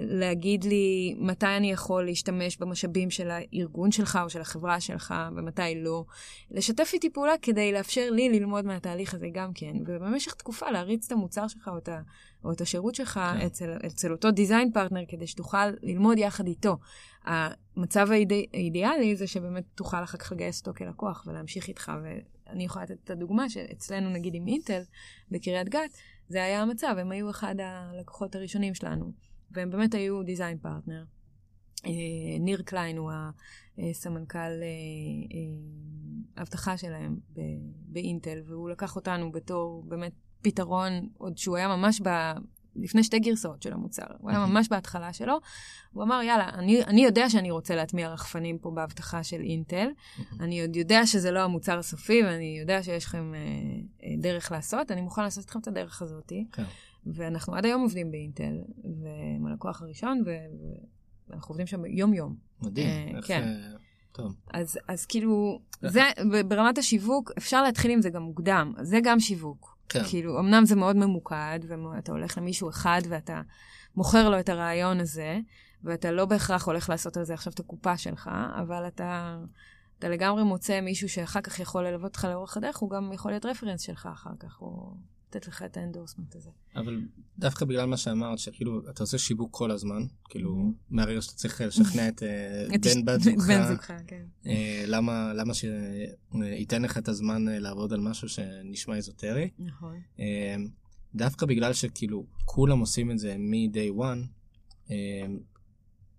[0.01, 5.75] להגיד לי מתי אני יכול להשתמש במשאבים של הארגון שלך או של החברה שלך, ומתי
[5.75, 6.03] לא,
[6.51, 11.11] לשתף איתי פעולה כדי לאפשר לי ללמוד מהתהליך הזה גם כן, ובמשך תקופה להריץ את
[11.11, 12.01] המוצר שלך או את ה...
[12.43, 13.45] או את השירות שלך כן.
[13.45, 16.77] אצל, אצל אותו דיזיין פרטנר, כדי שתוכל ללמוד יחד איתו.
[17.25, 21.91] המצב האידא, האידיאלי זה שבאמת תוכל אחר כך לגייס אותו כלקוח ולהמשיך איתך.
[22.03, 24.81] ואני יכולה לתת את הדוגמה שאצלנו, נגיד עם אינטל,
[25.31, 25.97] בקריית גת,
[26.29, 29.11] זה היה המצב, הם היו אחד הלקוחות הראשונים שלנו,
[29.51, 31.03] והם באמת היו design partner.
[31.85, 31.91] אה,
[32.39, 33.11] ניר קליין הוא
[33.77, 34.45] הסמנכ"ל אה,
[35.33, 37.19] אה, אבטחה שלהם
[37.87, 42.09] באינטל, והוא לקח אותנו בתור באמת פתרון, עוד שהוא היה ממש ב...
[42.75, 45.39] לפני שתי גרסאות של המוצר, הוא היה ממש בהתחלה שלו.
[45.93, 49.87] הוא אמר, יאללה, אני, אני יודע שאני רוצה להטמיע רחפנים פה באבטחה של אינטל,
[50.39, 53.39] אני עוד יודע שזה לא המוצר הסופי, ואני יודע שיש לכם אה,
[54.03, 56.33] אה, דרך לעשות, אני מוכן לעשות אתכם את הדרך הזאת.
[56.51, 56.63] כן.
[57.05, 60.23] ואנחנו עד היום עובדים באינטל, ועם הלקוח הראשון,
[61.29, 62.35] ואנחנו עובדים שם יום-יום.
[62.61, 63.27] מדהים, אה, איך...
[63.27, 63.43] כן.
[63.43, 63.77] אה...
[64.11, 64.35] טוב.
[64.53, 66.01] אז, אז כאילו, זה,
[66.47, 69.78] ברמת השיווק, אפשר להתחיל עם זה גם מוקדם, זה גם שיווק.
[69.89, 70.03] כן.
[70.09, 73.41] כאילו, אמנם זה מאוד ממוקד, ואתה הולך למישהו אחד ואתה
[73.95, 75.39] מוכר לו את הרעיון הזה,
[75.83, 78.29] ואתה לא בהכרח הולך לעשות על זה עכשיו את הקופה שלך,
[78.61, 79.39] אבל אתה,
[79.99, 83.45] אתה לגמרי מוצא מישהו שאחר כך יכול ללוות אותך לאורך הדרך, הוא גם יכול להיות
[83.45, 84.93] רפרנס שלך אחר כך, או
[85.29, 86.49] לתת לך את האנדורסמנט הזה.
[86.75, 87.01] אבל
[87.37, 90.73] דווקא בגלל מה שאמרת, שכאילו, אתה עושה שיווק כל הזמן, כאילו.
[90.89, 94.25] מהרגע שאתה צריך לשכנע את אה, בן בת זוגך, בן זוגך, כן.
[94.45, 99.49] אה, למה, למה שייתן לך את הזמן אה, לעבוד על משהו שנשמע איזוטרי?
[99.59, 100.01] נכון.
[101.15, 104.91] דווקא בגלל שכאילו, כולם עושים את זה מ-day one,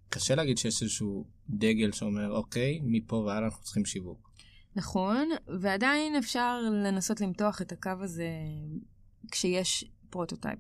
[0.09, 4.31] קשה להגיד שיש איזשהו דגל שאומר, אוקיי, מפה והלאה אנחנו צריכים שיווק.
[4.77, 5.29] נכון,
[5.61, 8.29] ועדיין אפשר לנסות למתוח את הקו הזה
[9.31, 10.59] כשיש prototype.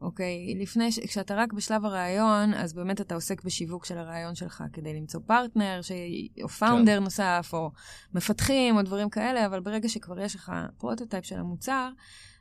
[0.00, 0.98] אוקיי, okay, לפני, ש...
[0.98, 5.82] כשאתה רק בשלב הרעיון, אז באמת אתה עוסק בשיווק של הרעיון שלך כדי למצוא פרטנר,
[5.82, 5.92] ש...
[6.42, 7.04] או founder כן.
[7.04, 7.70] נוסף, או
[8.14, 11.90] מפתחים, או דברים כאלה, אבל ברגע שכבר יש לך prototype של המוצר,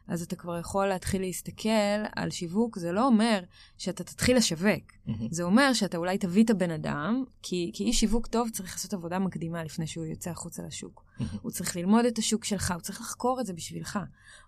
[0.10, 1.69] אז אתה כבר יכול להתחיל להסתכל
[2.15, 2.78] על שיווק.
[2.78, 3.39] זה לא אומר
[3.78, 5.28] שאתה תתחיל לשווק, Mm-hmm.
[5.32, 8.93] זה אומר שאתה אולי תביא את הבן אדם, כי, כי איש שיווק טוב צריך לעשות
[8.93, 11.04] עבודה מקדימה לפני שהוא יוצא החוצה לשוק.
[11.04, 11.24] Mm-hmm.
[11.41, 14.00] הוא צריך ללמוד את השוק שלך, הוא צריך לחקור את זה בשבילך.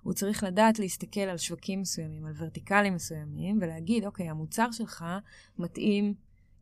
[0.03, 5.05] הוא צריך לדעת להסתכל על שווקים מסוימים, על ורטיקלים מסוימים, ולהגיד, אוקיי, המוצר שלך
[5.57, 6.13] מתאים,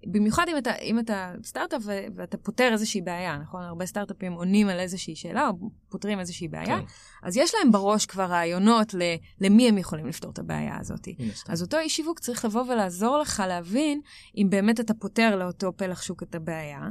[0.06, 1.82] במיוחד אם אתה, אם אתה סטארט-אפ
[2.16, 3.64] ואתה פותר איזושהי בעיה, נכון?
[3.64, 5.54] הרבה סטארט-אפים עונים על איזושהי שאלה, או
[5.90, 6.86] פותרים איזושהי בעיה, כן.
[7.24, 11.08] אז יש להם בראש כבר רעיונות ל- למי הם יכולים לפתור את הבעיה הזאת.
[11.50, 14.02] אז אותו איש שיווק צריך לבוא ולעזור לך להבין
[14.38, 16.82] אם באמת אתה פותר לאותו פלח שוק את הבעיה,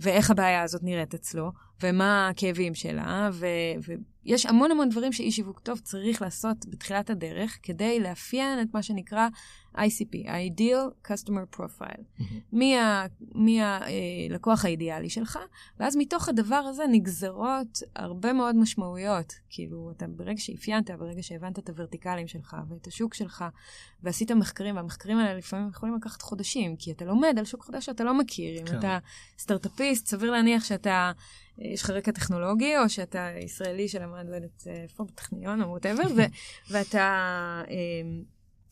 [0.00, 1.50] ואיך הבעיה הזאת נראית אצלו,
[1.84, 3.46] ומה הכאבים שלה, ו-
[4.24, 8.82] ויש המון המון דברים שאיש שיווק טוב צריך לעשות בתחילת הדרך, כדי לאפיין את מה
[8.82, 9.28] שנקרא
[9.76, 12.02] ICP, Ideal Customer Profile.
[12.18, 12.40] מהמם.
[12.52, 15.38] מי, ה, מי הלקוח האידיאלי שלך,
[15.80, 19.32] ואז מתוך הדבר הזה נגזרות הרבה מאוד משמעויות.
[19.50, 23.44] כאילו, אתה ברגע שאפיינת, ברגע שהבנת את הוורטיקלים שלך ואת השוק שלך,
[24.02, 28.04] ועשית מחקרים, והמחקרים האלה לפעמים יכולים לקחת חודשים, כי אתה לומד על שוק חדש שאתה
[28.04, 28.60] לא מכיר.
[28.60, 28.78] אם כן.
[28.78, 28.98] אתה
[29.38, 31.12] סטארט-אפיסט, סביר להניח שאתה, אה,
[31.58, 36.02] יש לך רקע טכנולוגי, או שאתה ישראלי שלמד, לא יודעת איפה, בטכניון או ווטאבר,
[36.70, 37.02] ואתה...
[37.68, 37.74] אה,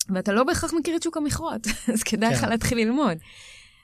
[0.08, 2.48] ואתה לא בהכרח מכיר את שוק המכרות, אז כדאי לך כן.
[2.48, 3.18] להתחיל ללמוד.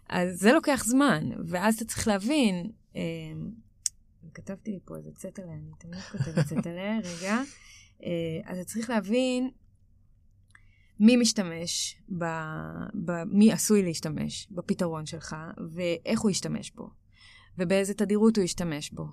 [0.09, 3.03] אז זה לוקח זמן, ואז אתה צריך להבין, אה,
[4.35, 7.43] כתבתי לי פה איזה צטלה, אני תמיד כותבת צטלה, רגע.
[8.05, 9.51] אה, אז אתה צריך להבין
[11.01, 12.25] מי משתמש, ב,
[13.05, 15.37] ב, מי עשוי להשתמש בפתרון שלך,
[15.75, 16.91] ואיך הוא ישתמש בו,
[17.59, 19.07] ובאיזה תדירות הוא ישתמש בו.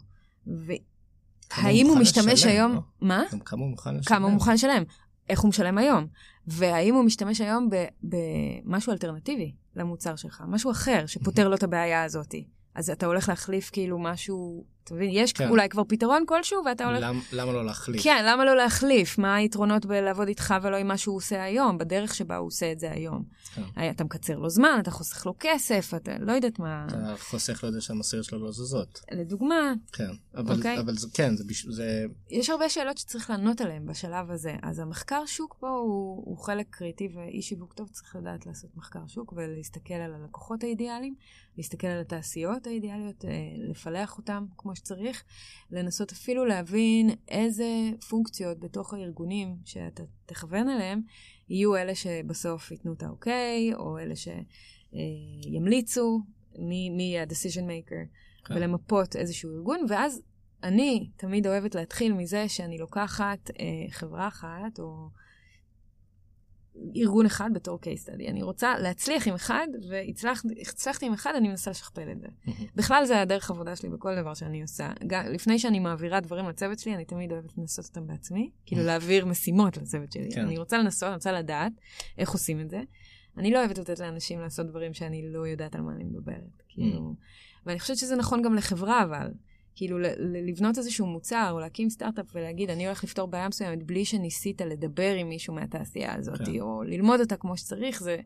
[0.47, 2.79] והאם הוא משתמש לשלם, היום, לא?
[3.01, 3.23] מה?
[3.31, 4.15] גם כמה הוא מוכן לשלם.
[4.15, 4.83] כמה הוא מוכן לשלם,
[5.29, 6.07] איך הוא משלם היום,
[6.47, 7.69] והאם הוא משתמש היום
[8.03, 12.35] במשהו אלטרנטיבי למוצר שלך, משהו אחר שפותר לו את הבעיה הזאת.
[12.75, 15.49] אז אתה הולך להחליף כאילו משהו, אתה מבין, יש כן.
[15.49, 16.99] אולי כבר פתרון כלשהו, ואתה הולך...
[17.01, 18.03] למ- למה לא להחליף?
[18.03, 19.17] כן, למה לא להחליף?
[19.17, 22.79] מה היתרונות בלעבוד איתך ולא עם מה שהוא עושה היום, בדרך שבה הוא עושה את
[22.79, 23.23] זה היום?
[23.55, 23.61] כן.
[23.77, 26.85] אה, אתה מקצר לו זמן, אתה חוסך לו כסף, אתה לא יודעת מה...
[26.89, 29.01] אתה חוסך לו את זה שהמשאיות שלו לא זזות.
[29.11, 30.09] לדוגמה, כן.
[30.35, 30.79] אבל, אוקיי.
[30.79, 32.05] אבל זה כן, זה, בש- זה...
[32.29, 34.55] יש הרבה שאלות שצריך לענות עליהן בשלב הזה.
[34.61, 39.07] אז המחקר שוק פה הוא, הוא חלק קריטי, ואיש שיווק טוב צריך לדעת לעשות מחקר
[39.07, 41.15] שוק ולהסתכל על הלקוחות האידיאליים,
[41.57, 43.29] להסתכל על התעשיות האידיאליות, אה,
[43.69, 45.23] לפלח אותם כמו שצריך,
[45.71, 47.65] לנסות אפילו להבין איזה
[48.09, 51.01] פונקציות בתוך הארגונים שאתה תכוון אליהם,
[51.49, 54.13] יהיו אלה שבסוף ייתנו את האוקיי, או אלה
[55.43, 56.21] שימליצו,
[56.59, 58.07] מי מי יהיה ה-decision maker.
[58.45, 58.53] כן.
[58.55, 60.21] ולמפות איזשהו ארגון, ואז
[60.63, 65.09] אני תמיד אוהבת להתחיל מזה שאני לוקחת אה, חברה אחת, או
[66.95, 68.29] ארגון אחד בתור case study.
[68.29, 72.27] אני רוצה להצליח עם אחד, והצלחתי עם אחד, אני מנסה לשכפל את זה.
[72.75, 74.91] בכלל זה הדרך עבודה שלי בכל דבר שאני עושה.
[75.07, 79.25] גם, לפני שאני מעבירה דברים לצוות שלי, אני תמיד אוהבת לנסות אותם בעצמי, כאילו להעביר
[79.25, 80.29] משימות לצוות שלי.
[80.31, 80.41] כן.
[80.41, 81.73] אני רוצה לנסות, אני רוצה לדעת
[82.17, 82.81] איך עושים את זה.
[83.37, 86.63] אני לא אוהבת לתת לאנשים לעשות דברים שאני לא יודעת על מה אני מדברת.
[86.67, 87.15] כאילו,
[87.65, 89.31] ואני חושבת שזה נכון גם לחברה, אבל.
[89.75, 89.97] כאילו,
[90.47, 95.13] לבנות איזשהו מוצר, או להקים סטארט-אפ ולהגיד, אני הולך לפתור בעיה מסוימת בלי שניסית לדבר
[95.13, 96.59] עם מישהו מהתעשייה הזאת, כן.
[96.59, 98.17] או ללמוד אותה כמו שצריך, זה,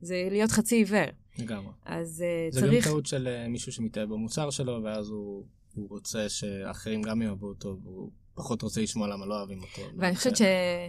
[0.00, 1.06] זה להיות חצי עיוור.
[1.38, 1.72] לגמרי.
[1.84, 2.86] אז זה צריך...
[2.86, 7.46] גם טעות של אה, מישהו שמתאהב במוצר שלו, ואז הוא, הוא רוצה שאחרים גם יאהבו
[7.46, 9.82] אותו, והוא פחות רוצה לשמוע למה לא אוהבים אותו.
[9.96, 10.44] ואני חושבת כן.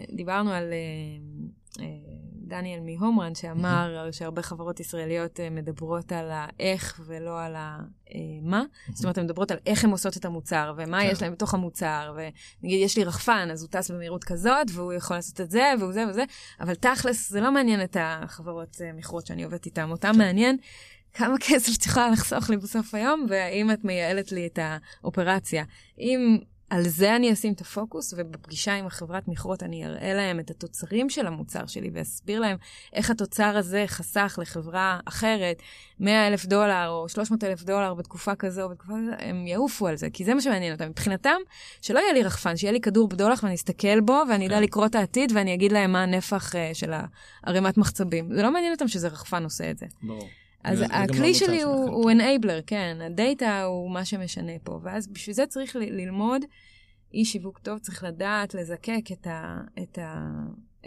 [0.09, 1.17] שדיברנו על אה, אה,
[2.47, 8.63] דניאל מהומרן, שאמר שהרבה חברות ישראליות אה, מדברות על האיך ולא על המה.
[8.93, 11.09] זאת אומרת, הן מדברות על איך הן עושות את המוצר, ומה כן.
[11.11, 15.17] יש להן בתוך המוצר, ונגיד, יש לי רחפן, אז הוא טס במהירות כזאת, והוא יכול
[15.17, 16.23] לעשות את זה, והוא זה וזה,
[16.59, 20.17] אבל תכלס, זה לא מעניין את החברות אה, מכרות שאני עובדת איתן, אותן כן.
[20.17, 20.57] מעניין.
[21.13, 25.63] כמה כסף את יכולה לחסוך לי בסוף היום, והאם את מייעלת לי את האופרציה.
[25.99, 26.37] אם
[26.69, 31.09] על זה אני אשים את הפוקוס, ובפגישה עם החברת מכרות אני אראה להם את התוצרים
[31.09, 32.57] של המוצר שלי, ואסביר להם
[32.93, 35.61] איך התוצר הזה חסך לחברה אחרת
[35.99, 39.97] 100 אלף דולר או 300 אלף דולר בתקופה כזו או בתקופה כזו, הם יעופו על
[39.97, 40.89] זה, כי זה מה שמעניין אותם.
[40.89, 41.37] מבחינתם,
[41.81, 44.63] שלא יהיה לי רחפן, שיהיה לי כדור בדולח ואני אסתכל בו, ואני אדע כן.
[44.63, 46.93] לקרוא את העתיד, ואני אגיד להם מה הנפח uh, של
[47.43, 48.33] הערימת מחצבים.
[48.35, 49.85] זה לא מעניין אותם שזה רחפן עושה את זה.
[50.03, 50.29] ברור.
[50.65, 51.93] אז לא הכלי שלי הוא, שלכם.
[51.93, 56.41] הוא enabler, כן, הדאטה הוא מה שמשנה פה, ואז בשביל זה צריך ללמוד,
[57.13, 60.29] איש שיווק טוב צריך לדעת לזקק את, ה, את, ה,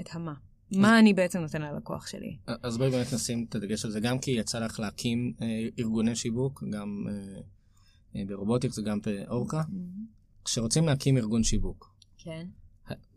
[0.01, 0.35] את המה.
[0.77, 2.37] מה אני בעצם נותן ללקוח שלי.
[2.63, 5.47] אז בואי באמת נשים את הדגש על זה, גם כי יצא לך להקים אה,
[5.79, 7.41] ארגוני שיווק, גם אה,
[8.17, 9.63] אה, ברובוטיקס וגם באורקה.
[10.45, 12.47] כשרוצים להקים ארגון שיווק, כן.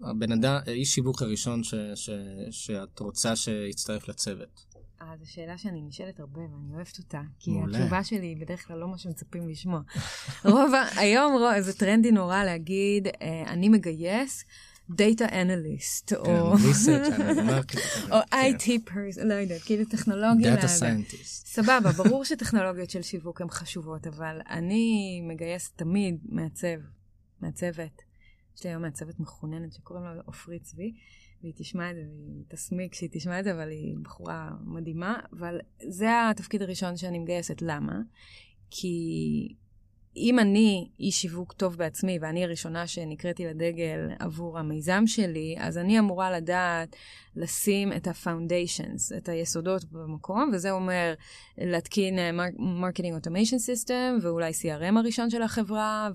[0.02, 2.10] הבן אדם, איש שיווק הראשון ש, ש,
[2.52, 4.71] שאת רוצה שיצטרף לצוות.
[5.02, 7.78] אה, זו שאלה שאני נשאלת הרבה ואני אוהבת אותה, כי מעולה.
[7.78, 9.82] התשובה שלי היא בדרך כלל לא מה שמצפים לשמוע.
[10.46, 14.46] רוב, ה- היום רוב, זה טרנדי נורא להגיד, אה, אני מגייס
[14.90, 16.24] דאטה אנליסט, או...
[16.26, 18.56] כן, research analyst, או כן.
[18.56, 20.56] IT person, לא יודעת, כאילו טכנולוגיה.
[20.56, 21.26] Data scientist.
[21.26, 26.68] סבבה, ברור שטכנולוגיות של שיווק הן חשובות, אבל אני מגייסת תמיד מעצב,
[27.42, 28.02] מעצבת.
[28.56, 30.94] יש לי היום מעצבת מחוננת שקוראים לה עופרי צבי,
[31.42, 35.60] והיא תשמע את זה, והיא תסמיק כשהיא תשמע את זה, אבל היא בחורה מדהימה, אבל
[35.90, 37.62] זה התפקיד הראשון שאני מגייסת.
[37.62, 38.02] למה?
[38.70, 39.56] כי
[40.18, 46.00] אם אני איש שיווק טוב בעצמי, ואני הראשונה שנקראתי לדגל עבור המיזם שלי, אז אני
[46.00, 46.96] אמורה לדעת
[47.36, 51.14] לשים את ה-foundations, את היסודות במקום, וזה אומר
[51.58, 56.10] להתקין אה, marketing automation system, ואולי CRM הראשון של החברה,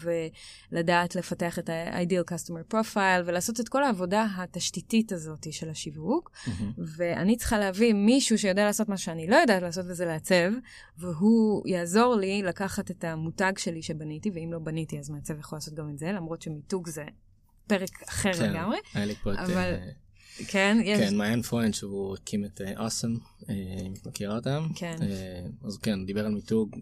[0.73, 6.31] ולדעת לפתח את ה-ideal customer profile, ולעשות את כל העבודה התשתיתית הזאת של השיווק.
[6.47, 6.73] mm-hmm.
[6.79, 10.53] ואני צריכה להביא מישהו שיודע לעשות מה שאני לא יודעת לעשות, וזה לעצב,
[10.99, 15.75] והוא יעזור לי לקחת את המותג שלי שבניתי, ואם לא בניתי, אז מעצב יכול לעשות
[15.75, 17.05] גם את זה, למרות שמיתוג זה
[17.67, 18.77] פרק אחר כן, לגמרי.
[18.95, 19.39] היה לי פה את...
[19.39, 19.91] אבל אה,
[20.49, 21.01] כן, יש...
[21.01, 23.15] כן, מעיין פרוין שהוא הקים את אוסם,
[23.49, 24.67] אם את מכירה אותם.
[24.75, 24.97] כן.
[25.03, 26.77] אה, אז כן, דיבר על מיתוג,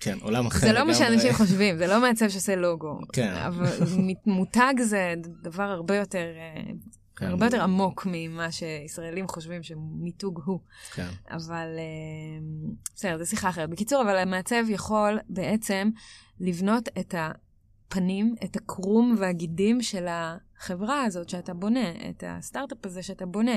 [0.00, 0.94] כן, עולם אחר זה לא מה.
[0.94, 2.98] שאנשים חושבים, זה לא מעצב שעושה לוגו.
[3.12, 3.34] כן.
[3.34, 3.78] אבל
[4.26, 6.72] מותג זה דבר הרבה יותר, אה,
[7.20, 7.26] כן.
[7.26, 10.60] הרבה יותר עמוק ממה שישראלים חושבים שמיתוג הוא.
[10.94, 12.46] כן, אבל אה,
[12.94, 13.70] בסדר, זו שיחה אחרת.
[13.70, 15.90] בקיצור, אבל המעצב יכול בעצם
[16.40, 23.26] לבנות את הפנים, את הקרום והגידים של החברה הזאת שאתה בונה, את הסטארט-אפ הזה שאתה
[23.26, 23.56] בונה.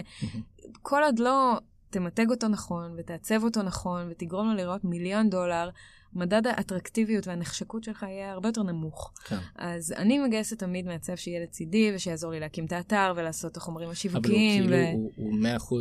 [0.81, 5.69] כל עוד לא תמתג אותו נכון, ותעצב אותו נכון, ותגרום לו לראות מיליון דולר,
[6.15, 9.13] מדד האטרקטיביות והנחשקות שלך יהיה הרבה יותר נמוך.
[9.25, 9.37] כן.
[9.55, 13.83] אז אני מגייסת תמיד מעצב שיהיה לצידי, ושיעזור לי להקים את האתר, ולעשות את החומרים
[13.85, 14.63] אבל הוא השיווקיים.
[14.63, 14.91] כאילו, ו...
[14.93, 15.33] הוא- הוא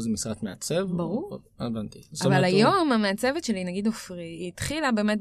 [0.07, 0.83] 100% משרת מעצב?
[0.97, 1.29] ברור.
[1.33, 1.99] או- הבנתי.
[1.99, 5.18] אבל אומרת, הוא- היום המעצבת שלי, נגיד עופרי, היא התחילה באמת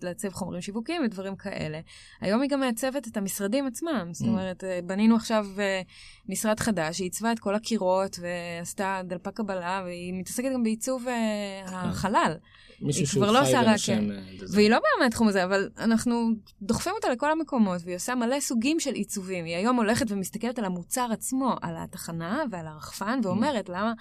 [0.00, 1.80] בלעצב חומרים שיווקיים ודברים כאלה.
[2.20, 4.08] היום היא גם מעצבת את המשרדים עצמם.
[4.12, 4.30] זאת Mm.
[4.30, 5.80] אומרת, אה, בנינו עכשיו אה,
[6.28, 11.62] משרד חדש, היא עיצבה את כל הקירות ועשתה דלפק קבלה, והיא מתעסקת גם בעיצוב אה,
[11.66, 12.34] החלל.
[12.80, 14.08] מישהו שהוא לא חי רק- ונושם.
[14.52, 16.30] והיא לא באה מהתחום הזה, אבל אנחנו
[16.62, 19.44] דוחפים אותה לכל המקומות, והיא עושה מלא סוגים של עיצובים.
[19.44, 23.92] היא היום הולכת ומסתכלת על המוצר עצמו, על התחנה ועל הרחפן, ואומרת, למה,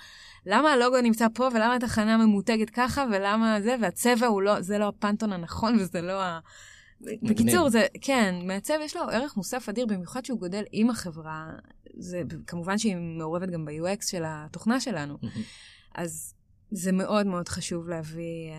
[0.46, 4.88] למה הלוגו נמצא פה, ולמה התחנה ממותגת ככה, ולמה זה, והצבע הוא לא, זה לא
[4.88, 6.40] הפנטון הנכון, וזה לא ה...
[7.02, 11.50] בקיצור, זה, כן, מעצב יש לו ערך מוסף אדיר, במיוחד שהוא גודל עם החברה.
[11.98, 15.18] זה, כמובן שהיא מעורבת גם ב-UX של התוכנה שלנו.
[15.96, 16.35] אז
[16.72, 18.56] זה מאוד מאוד חשוב להביא, אה,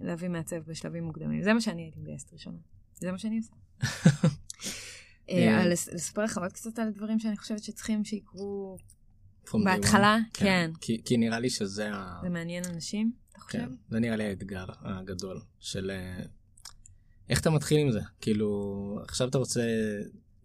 [0.00, 1.42] להביא מעצב בשלבים מוקדמים.
[1.42, 2.58] זה מה שאני הייתי מגייסת ראשונה.
[2.94, 3.52] זה מה שאני עושה.
[5.30, 8.76] אה, אה, לספר לך עוד קצת על דברים שאני חושבת שצריכים שיקרו
[9.64, 10.16] בהתחלה?
[10.16, 10.38] one.
[10.38, 10.70] כן.
[10.80, 12.18] כי כי נראה לי שזה ה...
[12.22, 13.58] זה מעניין אנשים, אתה חושב?
[13.58, 15.90] כן, זה נראה לי האתגר הגדול של
[17.28, 19.62] איך אתה מתחיל עם זה כאילו עכשיו אתה רוצה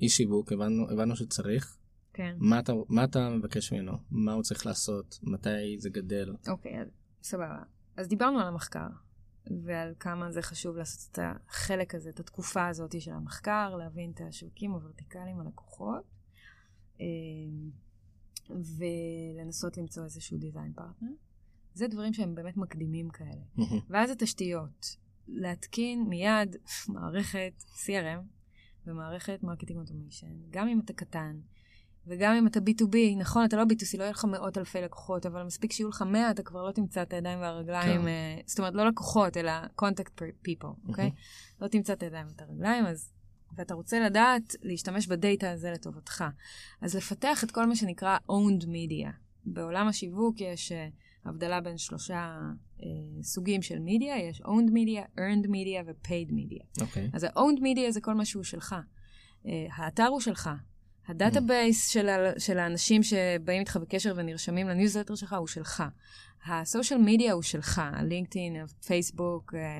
[0.01, 1.77] איש שיווק הבנו הבנו שצריך
[2.13, 2.35] כן.
[2.39, 6.87] מה אתה מה אתה מבקש ממנו מה הוא צריך לעשות מתי זה גדל אוקיי, אז
[7.23, 7.63] סבבה.
[7.97, 8.87] אז דיברנו על המחקר,
[9.63, 14.21] ועל כמה זה חשוב לעשות את החלק הזה, את התקופה הזאת של המחקר, להבין את
[14.21, 16.03] השווקים הוורטיקליים, הלקוחות,
[17.01, 17.05] אה,
[18.49, 21.11] ולנסות למצוא איזשהו design partner.
[21.73, 23.41] זה דברים שהם באמת מקדימים כאלה.
[23.89, 24.97] ואז התשתיות,
[25.27, 26.55] להתקין מיד
[26.87, 28.21] מערכת CRM
[28.87, 31.39] ומערכת marketing automation, גם אם אתה קטן,
[32.07, 35.43] וגם אם אתה B2B, נכון, אתה לא B2C, לא יהיה לך מאות אלפי לקוחות, אבל
[35.43, 38.07] מספיק שיהיו לך 100, אתה כבר לא תמצא את הידיים והרגליים, כן.
[38.07, 41.11] אה, זאת אומרת, לא לקוחות, אלא contact people, אוקיי?
[41.61, 43.09] לא תמצא את הידיים ואת הרגליים, אז...
[43.55, 46.23] ואתה רוצה לדעת להשתמש בדאטה הזה לטובתך.
[46.81, 49.09] אז לפתח את כל מה שנקרא owned media.
[49.45, 52.39] בעולם השיווק יש uh, הבדלה בין שלושה
[52.79, 52.83] uh,
[53.21, 56.81] סוגים של media, יש owned media, earned media ו-paid media.
[56.81, 58.75] אוקיי אז ה-owned media זה כל מה שהוא שלך.
[59.43, 60.49] Uh, האתר הוא שלך.
[61.07, 65.83] ה database של, ה- של האנשים שבאים איתך בקשר ונרשמים לניוזלטר שלך הוא שלך.
[66.45, 69.79] ה social media הוא שלך, הלינקדאין, הפייסבוק, אה,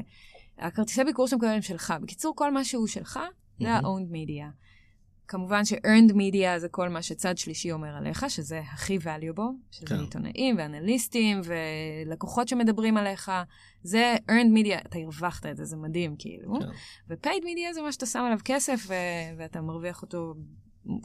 [0.67, 1.93] הכרטיסי ביקור שאתה מקבל הם שלך.
[2.01, 3.19] בקיצור, כל מה שהוא שלך,
[3.59, 3.69] זה.
[3.69, 4.63] ה-owned media.
[5.27, 9.99] כמובן ש-earned media זה כל מה שצד שלישי אומר עליך, שזה הכי valuable, שזה כן.
[9.99, 13.31] עיתונאים ואנליסטים ולקוחות שמדברים עליך.
[13.83, 16.59] זה earned media, אתה הרווחת את זה, זה מדהים כאילו.
[16.59, 16.65] כן.
[17.09, 18.93] ו-paid media זה מה שאתה שם עליו כסף ו-
[19.38, 20.36] ואתה מרוויח אותו,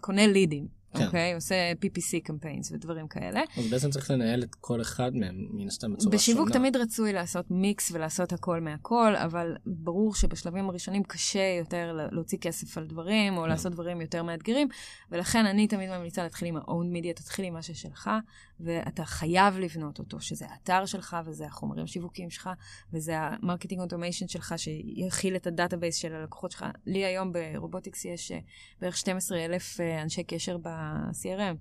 [0.01, 1.07] קונה לידים, כן.
[1.07, 1.35] אוקיי?
[1.35, 3.41] עושה PPC קמפיינס ודברים כאלה.
[3.57, 6.17] אז בעצם צריך לנהל את כל אחד מהם מן הסתם בצורה שונה.
[6.17, 12.09] בשיווק תמיד רצוי לעשות מיקס ולעשות הכל מהכל, אבל ברור שבשלבים הראשונים קשה יותר לה-
[12.13, 13.48] להוציא כסף על דברים, או כן.
[13.48, 14.69] לעשות דברים יותר מאתגרים,
[15.13, 16.71] ולכן אני תמיד ממליצה להתחיל עם ה-owned
[17.02, 18.11] media, תתחיל עם מה ששלך,
[18.61, 22.50] ואתה חייב לבנות אותו, שזה האתר שלך, וזה החומרים השיווקיים שלך,
[22.92, 26.65] וזה ה marketing automation שלך, שיכיל את ה database של הלקוחות שלך.
[26.87, 28.38] לי היום ברובוטיקס יש אה,
[28.81, 31.56] בערך 12 אלף אה, אנשי קשר ב-CRM.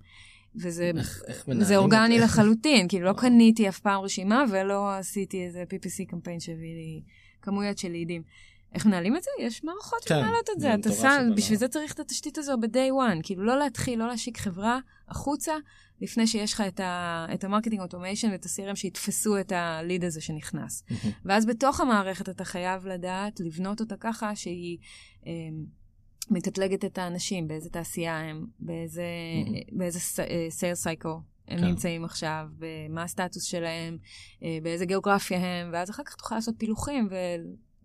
[0.56, 2.20] וזה איך, איך אורגני?
[2.20, 3.14] לחלוטין, כאילו לא.
[3.14, 7.02] קניתי אף פעם רשימה ולא עשיתי איזה PPC קמפיין שהביא לי
[7.42, 8.24] כמויות של לידים.
[8.78, 9.30] איך מנהלים את זה?
[9.40, 10.74] יש מערכות כן, שמנהלות את זה.
[10.74, 11.58] אתה שם, בשביל.
[11.58, 13.20] זה צריך את התשתית הזו ב-day one.
[13.24, 15.54] כאילו לא להתחיל, לא להשיק חברה החוצה,
[16.02, 20.22] לפני שיש לך את, ה- את ה marketing automation ואת ה-CRM שיתפסו את הליד הזה
[20.22, 20.84] שנכנס.
[21.26, 24.78] ואז בתוך המערכת אתה חייב לדעת לבנות אותה ככה שהיא
[25.28, 25.32] אה,
[26.30, 29.04] מקטלגת את האנשים, באיזה תעשייה הם, באיזה.
[29.72, 30.00] באיזה
[30.50, 31.10] סייר סייקל
[31.48, 31.66] הם כן.
[31.66, 32.48] נמצאים עכשיו,
[32.90, 33.98] מה הסטטוס שלהם,
[34.44, 37.08] אה, באיזה גיאוגרפיה הם, ואז אחר כך תוכל לעשות פילוחים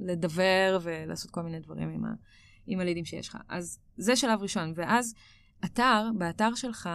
[0.01, 2.13] ולדבר ולעשות כל מיני דברים עם, ה,
[2.67, 3.39] עם הלידים שיש לך.
[3.49, 4.73] אז זה שלב ראשון.
[4.77, 5.15] ואז
[5.65, 6.89] אתר, באתר שלך,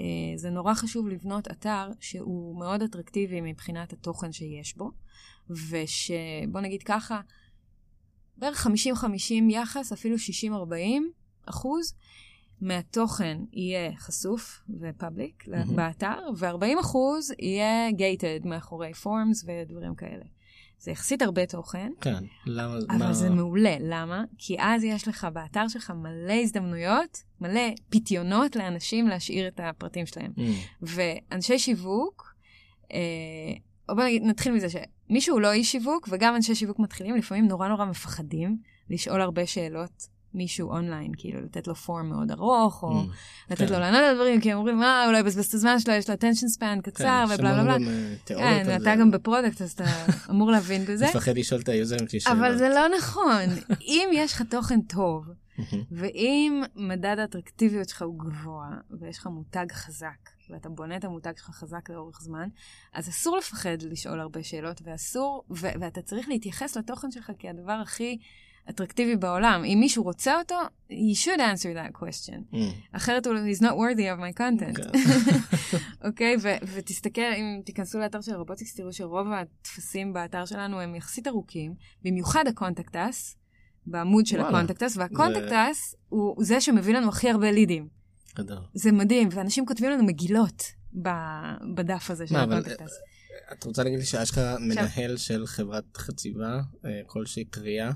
[0.00, 0.04] אה,
[0.36, 4.90] זה נורא חשוב לבנות אתר שהוא מאוד אטרקטיבי מבחינת התוכן שיש בו,
[5.50, 7.20] ושבוא נגיד ככה,
[8.36, 8.70] בערך 50-50
[9.50, 10.48] יחס, אפילו 60-40
[11.46, 11.94] אחוז,
[12.60, 15.76] מהתוכן יהיה חשוף ופאבליק מהמם.
[15.76, 20.24] באתר, ו-40 אחוז יהיה גייטד מאחורי פורמס ודברים כאלה.
[20.78, 23.12] זה יחסית הרבה תוכן, כן, למה, אבל מה...
[23.12, 23.76] זה מעולה.
[23.80, 24.24] למה?
[24.38, 27.60] כי אז יש לך באתר שלך מלא הזדמנויות, מלא
[27.90, 30.32] פיתיונות לאנשים להשאיר את הפרטים שלהם.
[30.36, 30.52] מהמם.
[30.82, 32.34] ואנשי שיווק,
[32.92, 32.98] אה,
[33.94, 37.68] בוא נגיד, נתחיל מזה שמישהו הוא לא איש שיווק, וגם אנשי שיווק מתחילים לפעמים נורא
[37.68, 38.58] נורא מפחדים
[38.90, 40.17] לשאול הרבה שאלות.
[40.38, 43.08] מישהו אונליין, כאילו לתת לו form מאוד ארוך, או mm-hmm.
[43.50, 43.72] לתת כן.
[43.72, 46.14] לו לענות על דברים, כי הם אומרים, אה, אולי אבזבז את הזמן שלו, יש לו
[46.14, 47.86] attention span קצר, כן, ובלה בלה בלה.
[47.90, 48.96] אה, כן, אתה זה.
[49.00, 49.84] גם ב product, אז אתה
[50.30, 51.06] אמור להבין בזה.
[51.06, 52.38] מפחד לשאול את היוזרים שלי שאלות.
[52.38, 53.44] אבל זה לא נכון.
[53.80, 55.24] אם יש לך תוכן טוב.
[55.90, 58.68] ואם מדד האטרקטיביות שלך הוא גבוה,
[59.00, 62.48] ויש לך מותג חזק, ואתה בונה את המותג שלך חזק לאורך זמן,
[62.94, 68.18] אז אסור לפחד לשאול הרבה שאלות, ואסור, ו- ואתה צריך להתייחס לתוכן שלך כהדבר הכי
[68.70, 69.62] אטרקטיבי בעולם.
[69.64, 70.54] אם מישהו רוצה אותו,
[70.90, 72.38] he should answer that question.
[72.52, 72.70] mm-hmm.
[72.92, 74.76] אחרת הוא, he's not worthy of my content.
[74.82, 74.98] כן.
[76.08, 76.36] אוקיי?
[76.42, 81.74] ו- ותסתכל, אם תיכנסו לאתר של רובוטיקס, תראו שרוב הטפסים באתר שלנו הם יחסית ארוכים,
[82.04, 83.36] במיוחד ה contact us,
[83.86, 84.58] בעמוד של וואלה.
[84.58, 87.88] הקונטקטס, והקונטקטס הוא זה שמביא לנו הכי הרבה לידים.
[88.36, 88.58] גדול.
[88.74, 90.62] זה מדהים, ואנשים כותבים לנו מגילות
[91.74, 92.92] בדף הזה של מה, אבל- הקונטקטס.
[93.52, 97.90] את רוצה להגיד לי שאשכרה מנהל של חברת חציבה, אה, כלשהי קריאה.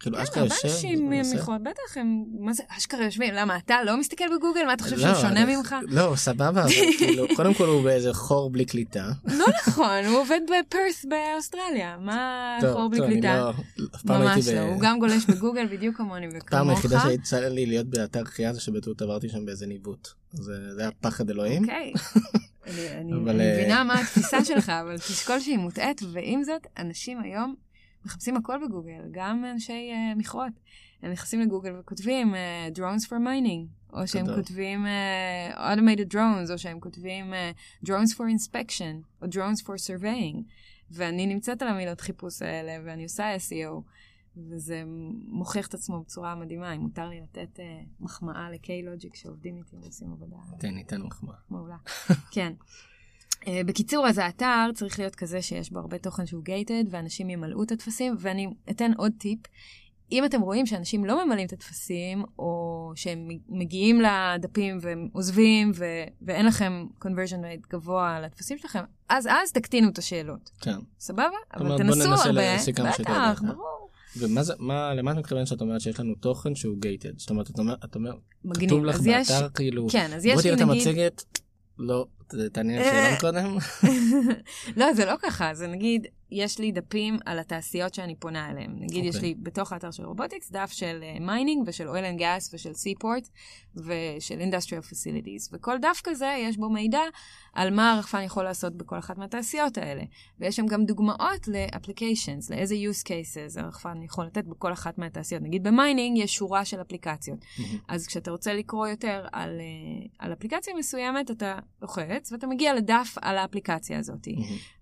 [0.00, 1.36] כאילו כן, אשכרה הרבה יושב אנשים ועושה?
[1.36, 4.64] יכול, בטח, הם, מה זה, אשכרה יושבים, למה, אתה לא מסתכל בגוגל?
[4.66, 5.74] מה אתה חושב לא, שהוא שונה אני- ממך?
[5.88, 9.08] לא, סבבה, אבל כאילו, קודם כל הוא באיזה חור בלי קליטה.
[9.24, 13.36] לא נכון, הוא עובד בפרס באוסטרליה, מה טוב, חור בלי קליטה?
[13.36, 14.48] לא, הייתי ממש.
[14.48, 16.48] לא, הוא גם גולש בגוגל בדיוק כמוני וכמוך.
[16.50, 20.08] פעם היחידה שיצא לי להיות באתר קריאה זה שבטעות עברתי שם באיזה ניווט.
[20.32, 21.62] זה היה פחד אלוהים.
[21.62, 21.92] אוקיי.
[22.66, 27.54] אני אה, מבינה מה התפיסה שלך, אבל תשקול שהיא מוטעית, ועם זאת, אנשים היום
[28.06, 30.52] מחפשים הכל בגוגל, גם אנשי אה, מכרות.
[31.02, 34.26] הם נכנסים לגוגל וכותבים אה, drones for mining, או שהם.
[34.34, 37.50] כותבים אה, automated drones, או שהם כותבים אה,
[37.86, 40.42] drones for inspection, או drones for surveying.
[40.90, 43.82] ואני נמצאת על המילות חיפוש האלה, ואני עושה SEO,
[44.36, 44.82] וזה
[45.28, 46.72] מוכיח את עצמו בצורה מדהימה.
[46.72, 51.36] אם מותר לי לתת אה, מחמאה ל-K-Logic שעובדים איתי ועושים עבודה תן, ניתן מחמאה.
[51.50, 51.76] מעולה.
[52.34, 52.52] כן.
[53.46, 57.62] Uh, בקיצור, אז האתר צריך להיות כזה שיש בו הרבה תוכן שהוא גייטד, ואנשים ימלאו
[57.62, 59.38] את הטפסים, ואני אתן עוד טיפ.
[60.12, 65.84] אם אתם רואים שאנשים לא ממלאים את הטפסים, או שהם מגיעים לדפים והם עוזבים, ו-
[66.22, 70.50] ואין לכם conversion rate גבוה לטפסים שלכם, אז אז תקטינו את השאלות.
[70.60, 70.76] כן.
[71.00, 71.24] סבבה?
[71.54, 72.56] אבל תנסו הרבה.
[73.00, 73.42] בטח.
[73.46, 73.88] ברור.
[74.18, 77.18] ומה זה, מה, למה את מתכוונת שאת אומרת שיש לנו תוכן שהוא gated?
[77.18, 78.70] זאת אומרת, את אומרת, את אומרת, מגניב.
[78.70, 80.86] כתוב לך אז יש- באתר כאילו, כן, אז יש תראה לי את נגיד...
[80.86, 81.22] המצגת,
[81.78, 82.06] לא,
[82.52, 82.84] תעניין אה.
[82.84, 83.56] שאלה קודם.
[84.76, 88.76] לא, זה לא ככה, זה נגיד, יש לי דפים על התעשיות שאני פונה אליהן.
[88.78, 89.28] נגיד, יש אוקיי.
[89.28, 93.28] לי בתוך האתר של Airobotics דף של mining ושל oil and gas ושל seaport
[93.76, 95.48] ושל industrial facilities.
[95.52, 97.00] וכל דף כזה, יש בו מידע
[97.52, 100.02] על מה הרחפן יכול לעשות בכל אחת מהתעשיות האלה.
[100.40, 105.42] ויש שם גם דוגמאות ל-applications, לאיזה use cases הרחפן יכול לתת בכל אחת מהתעשיות.
[105.42, 107.38] נגיד ב-mining יש שורה של אפליקציות.
[107.88, 113.14] אז כשאתה רוצה לקרוא יותר על, uh, על אפליקציה מסוימת, אתה לוחץ ואתה מגיע לדף
[113.20, 114.28] על האפליקציה הזאת.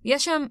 [0.04, 0.42] יש שם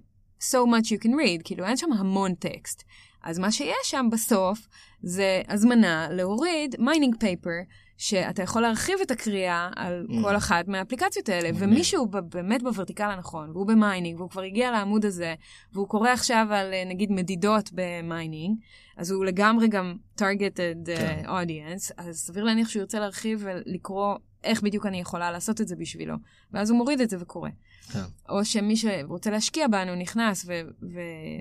[0.42, 2.84] so much you can read, כאילו אין שם המון טקסט.
[3.24, 4.68] אז מה שיש שם בסוף
[5.04, 7.50] זה הזמנה להוריד mining paper,
[7.98, 10.14] שאתה יכול להרחיב את הקריאה על Mm.
[10.24, 11.64] כל אחת מהאפליקציות האלה, מגניב.
[11.64, 15.36] ומישהו באמת ב-vertical הנכון, והוא ב-mining, והוא כבר הגיע לעמוד הזה,
[15.74, 18.58] והוא קורא עכשיו על אה, נגיד מדידות ב-mining,
[18.98, 24.62] אז הוא לגמרי גם targeted uh, audience, אז סביר להניח שהוא ירצה להרחיב ולקרוא איך
[24.62, 26.16] בדיוק אני יכולה לעשות את זה בשבילו.
[26.54, 27.50] ואז הוא מוריד את זה וקורא.
[27.92, 28.00] כן.
[28.30, 30.88] או שמי שרוצה להשקיע בנו נכנס ו-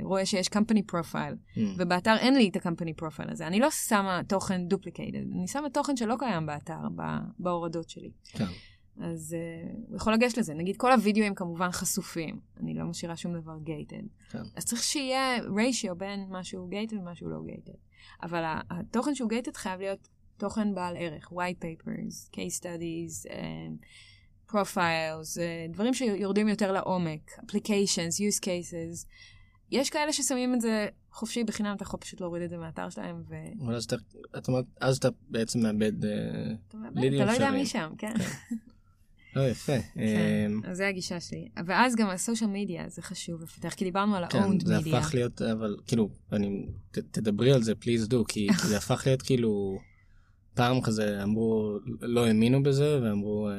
[0.03, 1.61] ורואה שיש company profile, Mm.
[1.78, 3.47] ובאתר אין לי את ה-company profile הזה.
[3.47, 7.03] אני לא שמה תוכן duplicated, אני שמה תוכן שלא קיים באתר, ב-
[7.38, 8.11] בהורדות שלי.
[8.32, 8.45] כן.
[9.01, 10.55] אז uh, הוא יכול לגשת לזה.
[10.55, 14.30] נגיד, כל הווידאוים כמובן חשופים, אני לא משאירה שום דבר gated.
[14.32, 14.43] כן.
[14.57, 17.76] אז צריך שיהיה ratio בין משהו gated ומשהו לא gated.
[18.22, 23.84] אבל התוכן שהוא gated חייב להיות תוכן בעל ערך, white papers, case studies, um,
[24.53, 29.07] profiles, uh, דברים שיורדים יותר לעומק, applications, use cases.
[29.70, 33.22] יש כאלה ששמים את זה חופשי בחינם, אתה יכול פשוט להוריד את זה מהאתר שלהם,
[33.28, 33.34] ו...
[33.64, 33.96] אבל אז אתה,
[34.38, 36.05] את אומרת, אז אתה בעצם מאבד...
[36.05, 36.11] אה,
[36.68, 37.50] אתה מאבד, אתה לא יודע.
[37.50, 38.14] מי שם, כן.
[39.36, 39.72] לא, יפה.
[39.94, 41.48] כן, אמ, אז זה הגישה שלי.
[41.66, 44.98] ואז גם הסושיאל מדיה, זה חשוב לפתח, כי דיברנו על כן, ה-owned זה מדיה.
[44.98, 49.78] הפך להיות, אבל כאילו, אני, תדברי על זה, פליז דו, כי זה הפך להיות כאילו,
[50.55, 53.55] פעם כזה אמרו, לא האמינו בזה, ואמרו, אה,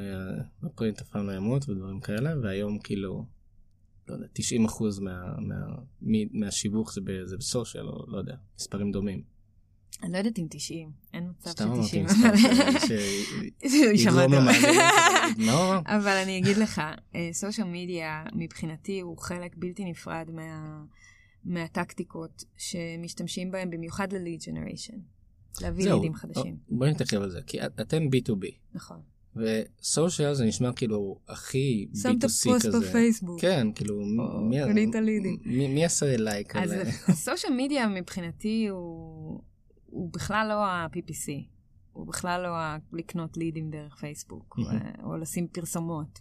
[0.64, 3.26] הפרינט אף פעם לא ימות ודברים כאלה, והיום כאילו,
[4.08, 5.56] לא יודע, 90 אחוז מה, מה,
[6.02, 9.34] מ- מהשיווק זה, ב, זה בסושיאל, או לא יודע, מספרים דומים.
[10.04, 12.06] אני לא יודעת אם 90, אין מצב סתם של אמרתי 90.
[12.06, 12.82] מספר שמעת.
[13.98, 14.80] שיגרום למאזינים,
[15.86, 16.82] אבל אני אגיד לך,
[17.32, 20.82] סושיאל מדיה מבחינתי הוא חלק בלתי נפרד מה,
[21.44, 25.00] מהטקטיקות שמשתמשים בהם במיוחד ל-lead generation.
[25.62, 26.58] להביא זהו, לידים חדשים.
[26.70, 28.98] בואי נתעכב על זה, כי את- אתם B2B, נכון.
[29.36, 32.80] וסושיאל זה נשמע כאילו הכי שמת B2C פוסט כזה.
[32.80, 33.42] בפייסבוק.
[33.42, 34.02] כן, כאילו,
[34.42, 35.38] מי- קנית לידים.
[35.46, 36.82] מי מי יעשה לייק אז על...
[37.08, 39.42] הסושיאל מדיה מבחינתי הוא,
[39.86, 41.32] הוא בכלל לא ה-PPC.
[41.94, 42.50] הוא בכלל לא
[43.00, 44.56] לקנות לידים דרך פייסבוק.
[44.58, 44.64] או-
[45.12, 46.20] או לשים פרסומות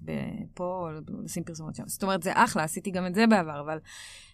[0.54, 1.84] פה, או לשים פרסומות שם.
[1.86, 3.78] זאת אומרת, זה אחלה, עשיתי גם את זה בעבר, אבל...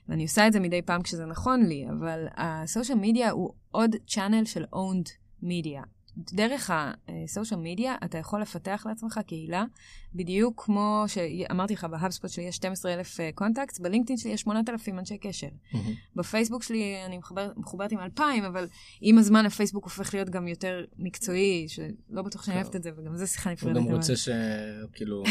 [0.09, 4.45] ואני עושה את זה מדי פעם כשזה נכון לי, אבל הסושיאל מדיה הוא עוד צ'אנל
[4.45, 5.11] של owned
[5.43, 5.83] מדיה.
[6.19, 6.71] דרך
[7.09, 9.65] הסושיאל מדיה אתה יכול לפתח לעצמך קהילה,
[10.15, 15.47] בדיוק כמו שאמרתי לך, ב-HubSpot שלי יש 12,000 contacts, בלינקדאין שלי יש 8,000 אנשי קשר.
[15.73, 15.93] מהמם.
[16.17, 18.67] בפייסבוק שלי אני מחבר, מחוברת עם 2,000, אבל
[19.01, 22.63] עם הזמן הפייסבוק הופך להיות גם יותר מקצועי, שלא בטוח שאני כן.
[22.63, 23.77] אוהבת את זה, וגם זה שיחה הוא נפרדת.
[23.77, 25.23] גם אבל- רוצה שכאילו...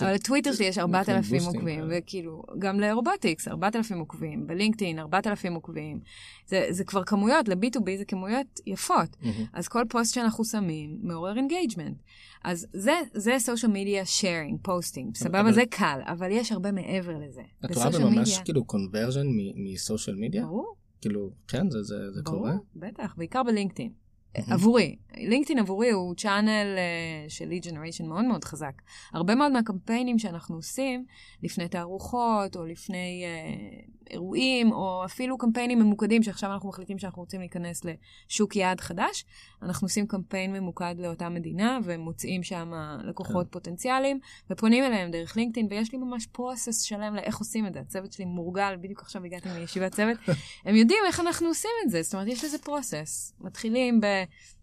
[0.00, 1.98] אבל לטוויטר שלי יש 4,000 בוסטים עוקבים, כאלה.
[1.98, 6.00] וכאילו, גם ל-Airobotics 4,000 עוקבים, בלינקדאין 4,000 עוקבים.
[6.46, 9.16] זה, זה כבר כמויות, ל-B2B זה כמויות יפות.
[9.52, 11.96] אז כל פוסט שאנחנו שמים מעורר engagement.
[12.44, 15.40] אז זה, זה social media sharing, posting, סבבה?
[15.40, 17.42] אבל- זה קל, אבל יש הרבה מעבר לזה.
[17.64, 20.42] את רואה בממש מדיה- כאילו conversion מ-social media?
[20.46, 22.52] ברור, כאילו, כן, זה- זה זה ברור, קורה?
[22.76, 23.92] בטח, בעיקר בלינקדאין.
[24.38, 24.52] מהמם.
[24.52, 28.72] עבורי, לינקדאין עבורי הוא channel uh, של lead generation מאוד מאוד חזק.
[29.12, 31.04] הרבה מאוד מהקמפיינים שאנחנו עושים,
[31.42, 37.40] לפני תערוכות, או לפני uh, אירועים, או אפילו קמפיינים ממוקדים, שעכשיו אנחנו מחליטים שאנחנו רוצים
[37.40, 39.24] להיכנס לשוק יעד חדש,
[39.62, 42.72] אנחנו עושים קמפיין ממוקד לאותה מדינה, ומוצאים שם
[43.04, 43.52] לקוחות כן.
[43.52, 44.18] פוטנציאליים,
[44.50, 47.80] ופונים אליהם דרך לינקדאין, ויש לי ממש פרוסס שלם לאיך עושים את זה.
[47.80, 50.16] הצוות שלי מורגל, בדיוק עכשיו הגעתי מישיבת צוות,
[50.66, 53.34] הם יודעים איך אנחנו עושים את זה, זאת אומרת, יש לזה פרוסס.
[53.40, 54.06] מתחילים ב...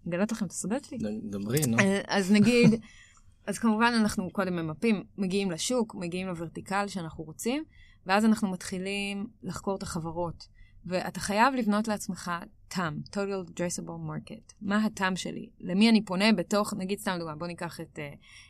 [0.05, 1.21] לגלות לכם את הסודות שלי?
[1.23, 1.77] דברי, נו.
[2.07, 2.81] אז נגיד,
[3.47, 7.63] אז כמובן אנחנו קודם ממפים, מגיעים לשוק, מגיעים לוורטיקל שאנחנו רוצים,
[8.05, 10.47] ואז אנחנו מתחילים לחקור את החברות.
[10.85, 12.31] ואתה חייב לבנות לעצמך
[12.73, 14.53] TAM, Total Addressable Market.
[14.61, 15.49] מה ה-TAM שלי?
[15.59, 17.99] למי אני פונה בתוך, נגיד סתם דוגמא, בוא ניקח את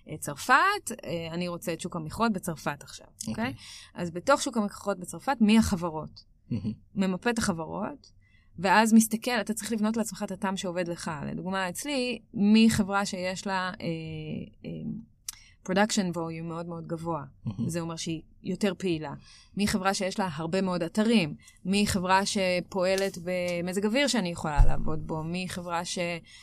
[0.07, 0.53] uh, צרפת,
[0.91, 3.31] uh, אני רוצה את שוק המכרות בצרפת עכשיו, אוקיי?
[3.31, 3.53] אוקיי.
[3.93, 6.23] אז בתוך שוק המכרות בצרפת, מי החברות?
[6.49, 6.73] מהמם.
[6.95, 8.11] ממפה את החברות,
[8.59, 11.11] ואז מסתכל, אתה צריך לבנות לעצמך את הטעם שעובד לך.
[11.25, 13.87] לדוגמה, אצלי, מחברה שיש לה אה,
[14.65, 14.91] אה,
[15.69, 17.69] production volume מאוד מאוד גבוה, מהמם.
[17.69, 19.13] זה אומר שהיא יותר פעילה.
[19.57, 21.35] מחברה שיש לה הרבה מאוד אתרים,
[21.65, 25.99] מחברה שפועלת במזג אוויר שאני יכולה לעבוד בו, מחברה ש...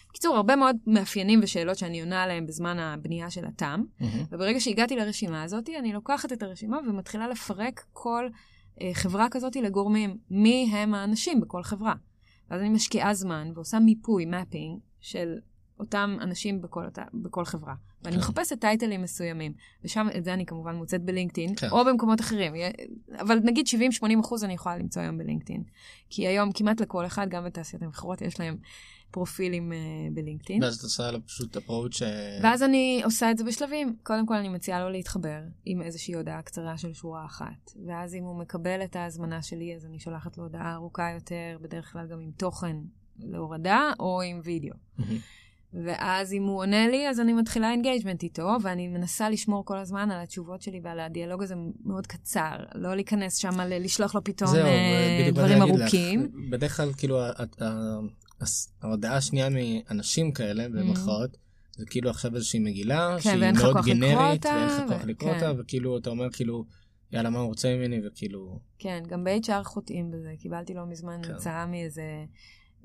[0.09, 3.85] בקיצור, הרבה מאוד מאפיינים ושאלות שאני עונה עליהם בזמן הבנייה של הטעם.
[4.01, 4.25] מהמם.
[4.31, 8.39] וברגע שהגעתי לרשימה הזאת, אני לוקחת את הרשימה ומתחילה לפרק כל אה,
[8.93, 11.95] חברה כזאת לגורמים, מי הם האנשים בכל חברה.
[12.51, 15.39] ואז אני משקיעה זמן ועושה מיפוי, מפינג, של
[15.81, 17.75] אותם אנשים בכל, בכל חברה.
[18.03, 18.21] ואני כן.
[18.21, 19.53] מחפשת טייטלים מסוימים,
[19.85, 21.69] ושם, את זה אני כמובן מוצאת בלינקדאין, כן.
[21.71, 22.53] או במקומות אחרים.
[23.21, 25.63] אבל נגיד 70-80 אחוז אני יכולה למצוא היום בלינקדאין.
[26.11, 28.57] כי היום כמעט לכל אחד, גם בתעשיית המכירות, יש להם
[29.11, 29.79] פרופילים אה,
[30.13, 30.63] בלינקדאין.
[30.63, 32.03] ואז את עושה לו פשוט approach...
[32.43, 33.97] ואז אני עושה את זה בשלבים.
[34.03, 37.73] קודם כל אני מציעה לו להתחבר עם איזושהי הודעה קצרה של שורה אחת.
[37.87, 41.93] ואז אם הוא מקבל את ההזמנה שלי, אז אני שולחת לו הודעה ארוכה יותר, בדרך
[41.93, 42.77] כלל גם עם תוכן
[43.19, 44.75] להורדה או עם וידאו.
[45.73, 50.11] ואז אם הוא עונה לי, אז אני מתחילה engagement איתו, ואני מנסה לשמור כל הזמן
[50.11, 51.55] על התשובות שלי ועל הדיאלוג הזה
[51.85, 52.57] מאוד קצר.
[52.75, 55.81] לא להיכנס שם, לשלוח לו פתאום זהו, אה, דברים להגיד לך.
[55.81, 56.31] ארוכים.
[56.51, 57.19] בדרך כלל, כאילו,
[58.83, 61.37] ההודעה השנייה מאנשים כאלה, במרכאות,
[61.77, 65.49] זה כאילו עכשיו איזושהי מגילה, כן, שהיא מאוד גנרית, ואין לך כוח לקרוא כן.
[65.49, 66.65] אותה, וכאילו, אתה אומר כאילו,
[67.13, 70.33] יאללה, מה הוא רוצה ממני, וכאילו, כן, גם ב-HR חוטאים בזה.
[70.39, 71.35] קיבלתי לא מזמן כן.
[71.35, 72.03] הצעה מאיזה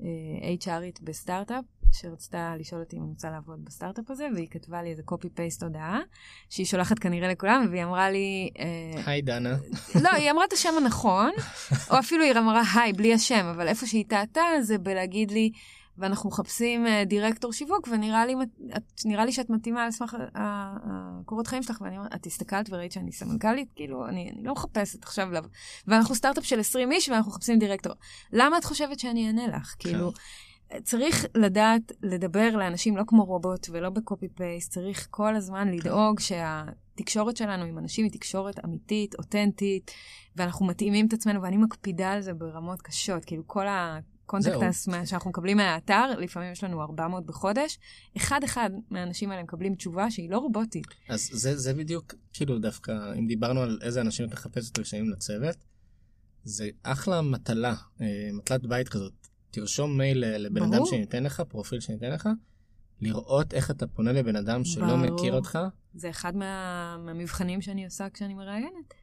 [0.00, 5.02] HRית בסטארט-אפ, שרצתה לשאול אותי אם אני רוצה לעבוד בסטארט-אפ הזה, והיא כתבה לי איזה
[5.10, 6.00] copy-paste הודעה,
[6.50, 8.50] שהיא שולחת כנראה לכולם, והיא אמרה לי...
[8.58, 9.56] אה, היי דנה,
[10.02, 11.30] לא, היא אמרה את השם הנכון,
[11.90, 15.50] או אפילו היא אמרה היי, בלי השם, אבל איפה שהיא טעתה זה בלהגיד לי,
[15.98, 18.34] ואנחנו מחפשים אה, דירקטור שיווק, ונראה לי,
[18.76, 20.76] את, נראה לי שאת מתאימה על סמך ה- ה-
[21.20, 23.68] הקורות חיים שלך, ואני אומרת, את הסתכלת וראית שאני סמנכ"לית?
[23.76, 25.44] כאילו, אני, אני לא מחפשת עכשיו, לב...
[25.86, 27.92] ואנחנו סטארט-אפ של 20 איש ואנחנו מחפשים דירקטור.
[28.32, 29.74] למה את חושבת שאני אענה לך?
[29.78, 30.12] כאילו,
[30.82, 37.36] צריך לדעת לדבר לאנשים לא כמו רובוט ולא ב-copy paste, צריך כל הזמן לדאוג שהתקשורת
[37.36, 39.90] שלנו עם אנשים היא תקשורת אמיתית, אותנטית,
[40.36, 44.13] ואנחנו מתאימים את עצמנו, ואני מקפידה על זה ברמות קשות, כאילו כל ה-contact
[44.62, 47.78] us שאנחנו מקבלים מהאתר, לפעמים יש לנו 400 בחודש,
[48.16, 50.86] אחד-אחד מהאנשים האלה מקבלים תשובה שהיא לא רובוטית.
[51.08, 54.78] אז זה, זה בדיוק, כאילו דווקא, אם דיברנו על איזה אנשים את מחפשת
[55.12, 55.56] לצוות,
[56.44, 59.12] זה אחלה מטלה, אה, מטלת בית כזאת.
[59.50, 60.86] תרשום מייל לבן אדם ברור.
[60.86, 62.28] שניתן לך, פרופיל שניתן לך,
[63.00, 64.96] לראות איך אתה פונה לבן אדם שלא ברור.
[64.96, 65.58] מכיר אותך.
[65.94, 68.94] זה אחד מה, מהמבחנים שאני עושה כשאני מראיינת.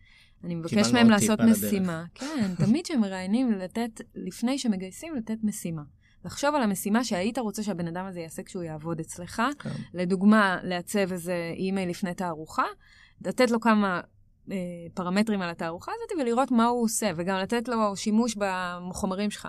[0.43, 1.39] אני מבקש מהם לעשות.
[1.39, 2.05] משימה.
[2.15, 5.81] כן, תמיד כשהם מראיינים, לתת, לפני שמגייסים, לתת משימה.
[6.25, 9.41] לחשוב על המשימה שהיית רוצה שהבן אדם הזה יעשה כשהוא יעבוד אצלך.
[9.59, 9.69] כן.
[9.93, 12.65] לדוגמה, לעצב איזה אימייל לפני תערוכה,
[13.25, 14.01] לתת לו כמה
[14.51, 14.57] אה,
[14.93, 19.47] פרמטרים על התערוכה הזאת ולראות מה הוא עושה, וגם לתת לו שימוש בחומרים שלך.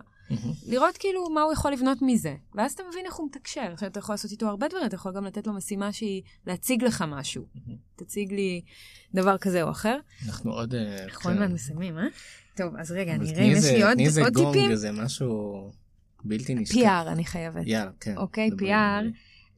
[0.66, 2.34] לראות כאילו מה הוא יכול לבנות מזה.
[2.54, 3.70] ואז אתה מבין איך הוא מתקשר.
[3.72, 6.84] עכשיו, אתה יכול לעשות איתו הרבה דברים, אתה יכול גם לתת לו משימה שהיא להציג
[6.84, 7.44] לך משהו.
[7.96, 8.62] תציג לי
[9.14, 9.98] דבר כזה או אחר.
[10.26, 10.74] אנחנו עוד...
[10.74, 11.06] אה.
[11.24, 12.04] עוד מעט מסיימים, אה?
[12.56, 14.70] טוב, אז רגע, אני אראה אם יש לי עוד תני איזה גונג, טיפים.
[14.70, 15.70] איזה משהו
[16.24, 16.76] בלתי נשכח.
[16.76, 17.62] PR אני חייבת.
[17.66, 18.16] יאללה, כן.
[18.16, 19.04] אוקיי, PR.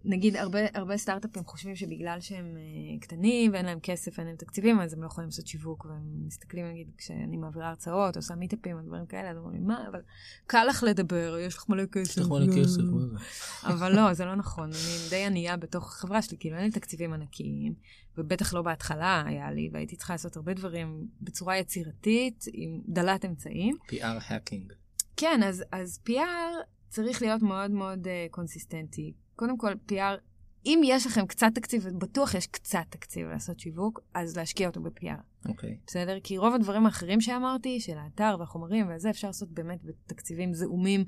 [0.04, 4.80] נגיד, הרבה, הרבה סטארט-אפים חושבים שבגלל שהם אה, קטנים ואין להם כסף ואין להם תקציבים,
[4.80, 9.06] אז הם לא יכולים לעשות שיווק, והם מסתכלים, נגיד, כשאני מעבירה הרצאות, עושה מיטאפים ודברים
[9.06, 10.00] כאלה, אז אומרים מה, אבל
[10.46, 12.10] קל לך לדבר, יש לך מלא כסף.
[12.10, 13.16] יש לך מלא לא." כסף, מה זה?
[13.74, 14.70] אבל לא, זה לא נכון.
[14.70, 17.74] אני די ענייה בתוך החברה שלי, כאילו אין לי תקציבים ענקיים,
[18.18, 23.76] ובטח לא בהתחלה היה לי, והייתי צריכה לעשות הרבה דברים בצורה יצירתית, עם דלת אמצעים.
[23.90, 24.72] PR האקינג.
[25.16, 29.12] כן, אז, אז PR צריך להיות מאוד מאוד uh, קונסיסטנטי.
[29.36, 30.18] קודם כל, PR,
[30.66, 35.48] אם יש לכם קצת תקציב, ובטוח יש קצת תקציב לעשות שיווק, אז להשקיע אותו ב-PR,
[35.48, 35.78] אוקיי.
[35.86, 36.20] בסדר?
[36.20, 41.04] כי רוב הדברים האחרים שאמרתי, של האתר והחומרים וזה, אפשר לעשות באמת בתקציבים זעומים,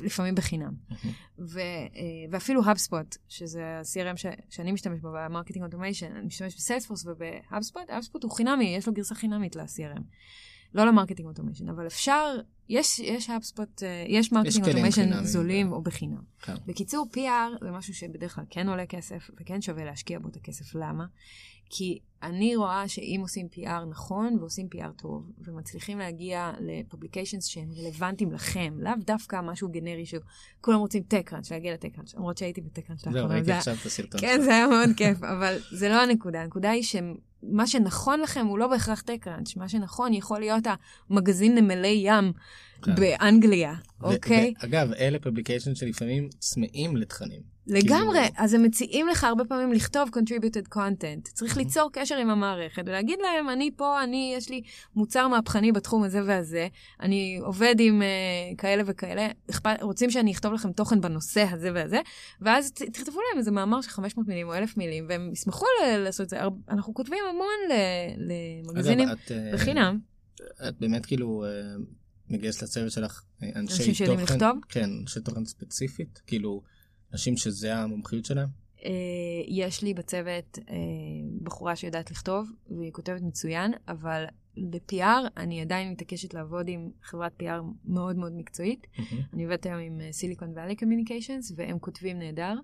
[0.00, 0.72] לפעמים בחינם.
[0.88, 1.12] מהמם.
[1.38, 1.84] ו, אה,
[2.30, 8.20] ואפילו HubSpot, שזה ה-CRM ש, שאני משתמש בו, ב-marketing automation, אני משתמש ב-Salesforce וב-HubSpot, HubSpot
[8.22, 10.02] הוא חינמי, יש לו גרסה חינמית ל-CRM.
[10.74, 12.36] לא ל-marketing automation, אבל אפשר,
[12.68, 15.24] יש, יש HubSpot, אה, יש marketing automation.
[15.24, 16.22] זולים או בחינם.
[16.42, 16.54] כן.
[16.66, 20.74] בקיצור, PR זה משהו שבדרך כלל כן עולה כסף, וכן שווה להשקיע בו את הכסף.
[20.74, 21.04] למה?
[21.70, 28.32] כי אני רואה שאם עושים PR נכון ועושים PR טוב, ומצליחים להגיע ל-publications שהם רלוונטיים
[28.32, 33.34] לכם, לאו דווקא משהו גנרי שכולם רוצים TechCrunch, להגיע ל-TechCrunch, למרות שהייתי ב-TechCrunch זהו, לאחרונה.
[33.34, 34.40] ראיתי זה היה- עכשיו את הסרטון כן.
[34.44, 36.40] זה היה מאוד כיף, אבל זה לא הנקודה.
[36.42, 36.82] הנקודה היא
[37.50, 40.64] שמה שנכון לכם הוא לא בהכרח TechCrunch, מה שנכון יכול להיות
[41.10, 42.32] המגזין נמלי ים
[42.82, 42.94] כן.
[42.94, 44.54] באנגליה, אוקיי?
[44.62, 47.55] ואגב, אלה publication שלפעמים צמאים לתכנים.
[47.66, 51.32] לגמרי, כאילו- אז הם מציעים לך הרבה פעמים לכתוב contributed content.
[51.32, 54.62] צריך ליצור קשר עם המערכת ולהגיד להם, אני פה, אני, יש לי
[54.96, 56.68] מוצר מהפכני בתחום הזה והזה,
[57.00, 59.28] אני עובד עם uh, כאלה וכאלה,
[59.80, 62.00] רוצים שאני אכתוב לכם תוכן בנושא הזה והזה,
[62.40, 65.66] ואז תכתבו להם איזה מאמר של 500 מילים או 1,000 מילים, והם ישמחו
[65.98, 66.38] לעשות את זה.
[66.68, 67.78] אנחנו כותבים המון
[68.18, 69.98] למגזינים אגב, את, אה, בחינם.
[70.68, 71.50] את באמת כאילו אה,
[72.28, 74.34] מגייסת לצוות שלך אנשי אנשים שיודעים תוכן.
[74.34, 74.60] לכתוב?
[74.68, 76.62] כן, אנשי תוכן ספציפית, כאילו,
[77.12, 78.48] אנשים שזה המומחיות שלהם.
[78.84, 78.90] אה,
[79.48, 80.74] יש לי בצוות אה,
[81.42, 84.24] בחורה שיודעת לכתוב, והיא כותבת מצוין, אבל
[84.56, 88.86] ב-PR אני עדיין מתעקשת לעבוד עם חברת PR מאוד מאוד מקצועית.
[88.98, 89.22] מהמם.
[89.32, 92.54] אני עובדת היום עם סיליקון ואלי קומיוניקיישנס, והם כותבים נהדר.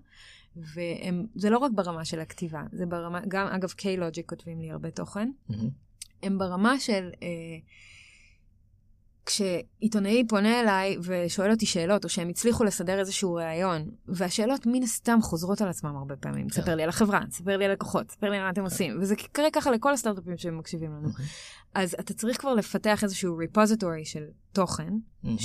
[0.55, 5.31] וזה לא רק ברמה של הכתיבה, זה ברמה, גם אגב K-Logic כותבים לי הרבה תוכן.
[5.49, 5.69] מהמם.
[6.23, 7.09] הם ברמה של...
[7.23, 7.27] אה,
[9.25, 15.19] כשעיתונאי פונה אליי ושואל אותי שאלות, או שהם הצליחו לסדר איזשהו ראיון, והשאלות מן הסתם
[15.21, 16.49] חוזרות על עצמם הרבה פעמים.
[16.49, 16.61] כן.
[16.61, 19.47] תספר לי על החברה, תספר לי על לקוחות, תספר לי מה אתם עושים, וזה קורה
[19.53, 21.09] ככה לכל הסטארט-אפים שמקשיבים לנו.
[21.75, 24.93] אז אתה צריך כבר לפתח איזשהו repository של תוכן,
[25.23, 25.37] מהמם.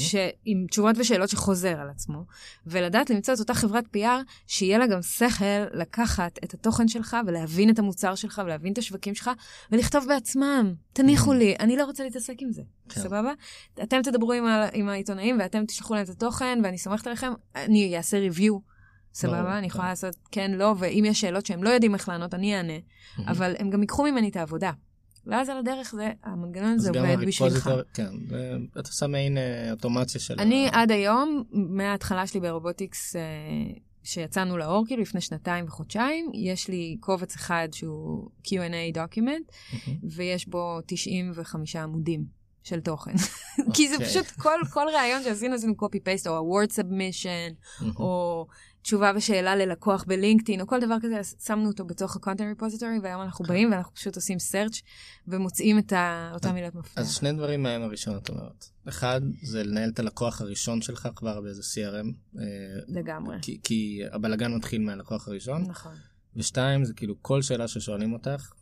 [0.44, 2.24] עם תשובות ושאלות שחוזר על עצמו,
[2.66, 7.70] ולדעת למצוא את אותה חברת PR שיהיה לה גם שכל לקחת את התוכן שלך ולהבין
[7.70, 9.30] את המוצר שלך ולהבין את השווקים שלך
[9.72, 10.74] ולכתוב בעצמם.
[10.92, 13.00] תניחו לי, אני לא רוצה להתעסק עם זה, כן.
[13.00, 13.32] סבבה?
[13.82, 17.96] אתם תדברו עם, ה- עם העיתונאים ואתם תשלחו להם את התוכן ואני סומכת עליכם, אני
[17.96, 18.52] אעשה review
[19.14, 19.58] סבבה?
[19.58, 19.88] אני יכולה כן.
[19.90, 22.72] לעשות כן, לא, ואם יש שאלות שהם לא יודעים איך לענות, אני אענה.
[23.26, 24.70] אבל הם גם ייקחו ממני את העבודה.
[25.26, 27.70] ואז על הדרך זה, המנגנון הזה עובד בשבילך.
[27.94, 30.34] כן, זה- אתה עושה מעין אה, אוטומציה של...
[30.38, 33.20] אני ה- עד היום, מההתחלה שלי ברובוטיקס, אה,
[34.02, 39.18] שיצאנו לאור, כאילו לפני שנתיים וחודשיים, יש לי קובץ אחד שהוא Q&A document,
[39.86, 39.98] מהמם.
[40.16, 42.24] ויש בו 95 עמודים
[42.62, 43.12] של תוכן.
[43.74, 44.08] כי זה אוקיי.
[44.08, 47.92] פשוט כל, כל ראיון שעשינו, עשינו copy-paste, או ה-word submission, מהמם.
[47.96, 48.46] או
[48.88, 53.22] תשובה ושאלה ללקוח בלינקדאין, או כל דבר כזה, אז שמנו אותו בתוך ה-content repository, והיום
[53.22, 53.52] אנחנו כן.
[53.52, 54.80] באים ואנחנו פשוט עושים search,
[55.28, 56.98] ומוצאים את ה- אותם מילות מפתח.
[57.00, 58.64] אז שני דברים מהם הראשון את אומרת.
[58.88, 62.06] אחד, זה לנהל את הלקוח הראשון שלך כבר באיזה CRM,
[62.38, 62.44] אה,
[62.88, 63.36] לגמרי.
[63.42, 65.62] כי- כי הבלגן מתחיל מהלקוח הראשון.
[65.68, 65.92] נכון.
[66.36, 68.52] ושתיים, זה כאילו כל שאלה ששואלים אותך,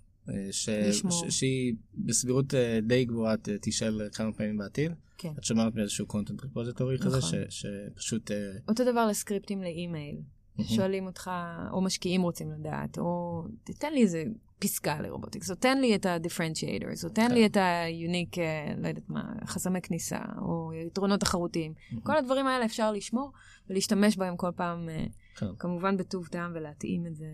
[0.51, 1.31] ש- לשמור.
[1.31, 4.93] ש- שהיא בסבירות אה, די גבוהה תשאל כמה פעמים בעתיד.
[5.19, 5.33] כן.
[5.39, 7.31] את שומרת באיזשהו content repository כזה, נכון.
[7.49, 8.31] ש- שפשוט...
[8.31, 8.37] אה,
[8.69, 10.17] אותו דבר לסקריפטים לאימייל.
[10.59, 10.69] מהמם.
[10.69, 11.31] שואלים אותך,
[11.73, 14.25] או משקיעים רוצים לדעת, או תתן לי איזה
[14.59, 17.35] פסקה ל-Airobotics, או תן לי את ה-differentiators, או תן כן.
[17.35, 21.73] לי את ה-unique, אה, לא יודעת מה, חסמי כניסה, או יתרונות תחרותיים.
[21.91, 22.03] מהמם.
[22.03, 23.33] כל הדברים האלה אפשר לשמור
[23.71, 25.05] ולהשתמש בהם כל פעם, אה,
[25.37, 25.47] כן.
[25.59, 27.27] כמובן בטוב טעם ולהתאים את זה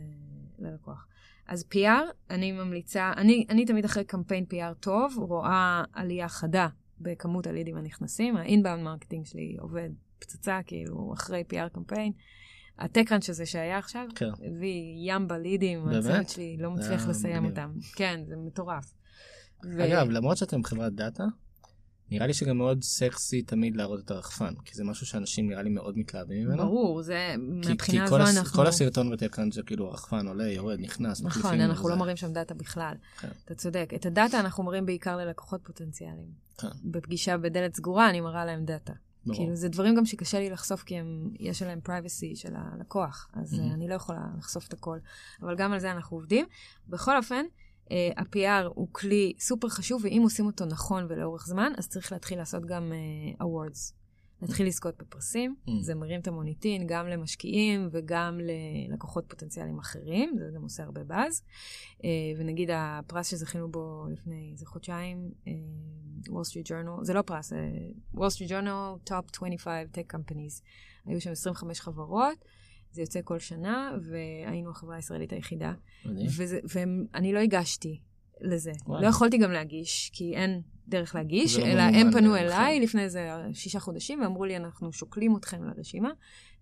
[0.59, 1.07] ללקוח.
[1.49, 6.69] אז PR, אני ממליצה, אני, אני תמיד אחרי קמפיין PR טוב, רואה עלייה חדה
[7.01, 8.37] בכמות הלידים הנכנסים.
[8.37, 12.13] ה-inbound marketing שלי עובד פצצה, כאילו, אחרי PR קמפיין.
[12.79, 14.29] ה-TechCrunch הזה שהיה עכשיו, כן.
[14.29, 15.89] הביא ים לידים?
[15.89, 17.51] הצוות שלי לא מצליח היה לסיים מגניב.
[17.51, 17.73] אותם.
[17.97, 18.93] כן, זה מטורף.
[19.65, 21.25] ו- אגב, למרות שאתם חברת דאטה,
[22.11, 25.71] נראה לי שגם מאוד סקסי תמיד להראות את הרחפן, כי זה משהו שאנשים נראה לי
[25.71, 26.63] מאוד מתלהבים ממנו.
[26.63, 28.57] ברור, זה, כי, מהבחינה כי הזו כל, הס, אנחנו...
[28.57, 31.95] כל הסרטון בטקאנט זה כאילו הרחפן עולה, יורד, נכנס, נכון, מחליפים אנחנו וזה.
[31.95, 32.95] לא מראים שם דאטה בכלל.
[33.21, 33.29] כן.
[33.45, 33.91] אתה צודק.
[33.95, 36.29] את הדאטה אנחנו מראים בעיקר ללקוחות פוטנציאליים.
[36.59, 36.69] כן.
[36.85, 38.93] בפגישה בדלת סגורה אני מראה להם דאטה.
[39.27, 39.37] ברור.
[39.39, 43.53] כאילו, זה דברים גם שקשה לי לחשוף, כי הם, יש עליהם privacy של הלקוח, אז
[43.53, 43.57] Mhm.
[43.57, 43.75] mm-hmm.
[43.75, 44.99] אני לא יכולה לחשוף את הכל.
[45.43, 46.47] אבל גם על זה אנחנו עובדים.
[46.89, 47.45] בכל אופן,
[47.91, 52.67] ה-PR הוא כלי סופר חשוב, ואם עושים אותו נכון ולאורך זמן, אז צריך להתחיל לעשות
[52.67, 53.93] גם uh, awards.
[54.43, 55.71] להתחיל לזכות בפרסים, Mm.
[55.81, 58.41] זה מרים את המוניטין גם למשקיעים וגם
[58.89, 61.43] ללקוחות פוטנציאליים אחרים, זה גם עושה הרבה באז.
[61.99, 62.03] Uh,
[62.39, 65.31] ונגיד הפרס שזכינו בו לפני איזה חודשיים,
[66.29, 67.53] Wall Street Journal, זה לא פרס,
[68.15, 70.63] Wall Street Journal, Top 25 Tech Companies.
[71.07, 72.45] היו שם 25 חברות,
[72.93, 75.73] זה יוצא כל שנה, והיינו החברה הישראלית היחידה.
[76.75, 78.01] ואני לא הגשתי
[78.41, 78.73] לזה.
[78.87, 79.03] וואי.
[79.03, 82.37] לא יכולתי גם להגיש, כי אין דרך להגיש, לא אלא הם פנו.
[82.37, 86.11] אליי לפני איזה שישה חודשים, ואמרו לי, אנחנו שוקלים אתכם לרשימה,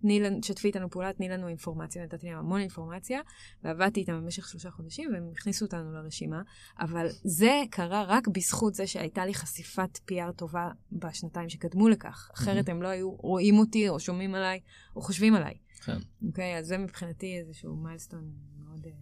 [0.04, 3.20] לנו, שתפי איתנו פעולה, תני לנו אינפורמציה, נתתי להם המון אינפורמציה,
[3.64, 6.42] ועבדתי איתם במשך שלושה חודשים, והם הכניסו אותנו לרשימה,
[6.80, 12.30] אבל זה קרה רק בזכות זה שהייתה לי חשיפת PR טובה בשנתיים שקדמו לכך.
[12.34, 14.60] אחרת הם לא היו רואים אותי, או שומעים עליי,
[14.96, 15.54] או חושבים עליי.
[15.84, 15.98] כן.
[16.26, 18.32] אוקיי, אז זה מבחינתי איזשהו מיילסטון
[18.64, 18.86] מאוד...
[18.86, 18.92] אה,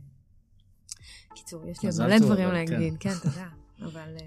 [1.35, 3.49] קיצור, יש לי עוד מלא דברים להגיד, כן, תודה.
[3.87, 4.27] אבל אה,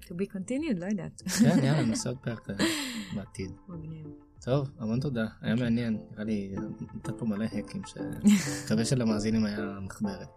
[0.00, 1.22] to be continued, לא יודעת.
[1.38, 2.62] כן, יאללה, נעשה עוד פרק כזה
[3.14, 3.50] בעתיד.
[3.68, 4.06] מגניב.
[4.44, 6.54] טוב, המון תודה, היה מעניין, נראה לי,
[6.94, 7.82] נתת פה מלא hacks,
[8.64, 10.28] מקווה שלמאזינים היה מחברת.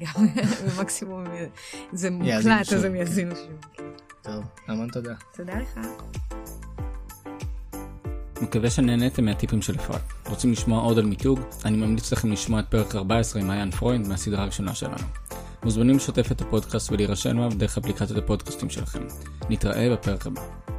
[0.00, 0.26] גם
[0.66, 1.46] במקסימום אה,
[1.92, 2.96] זה מוקלט, אז הם כן.
[2.96, 3.84] יאזינו שוב.
[4.22, 5.14] טוב, המון תודה.
[5.34, 5.78] תודה לך.
[8.40, 10.00] מקווה שנהניתם מהטיפים של אפרת.
[10.28, 11.40] רוצים לשמוע עוד על מיתוג?
[11.64, 15.04] אני ממליץ לכם לשמוע את פרק 14 עם מעיין פרוינד מהסדרה הראשונה שלנו.
[15.64, 19.02] מוזמנים לשתף את הפודקאסט ולהירשם אליו דרך אפליקציית הפודקאסטים שלכם.
[19.50, 20.69] נתראה בפרק הבא.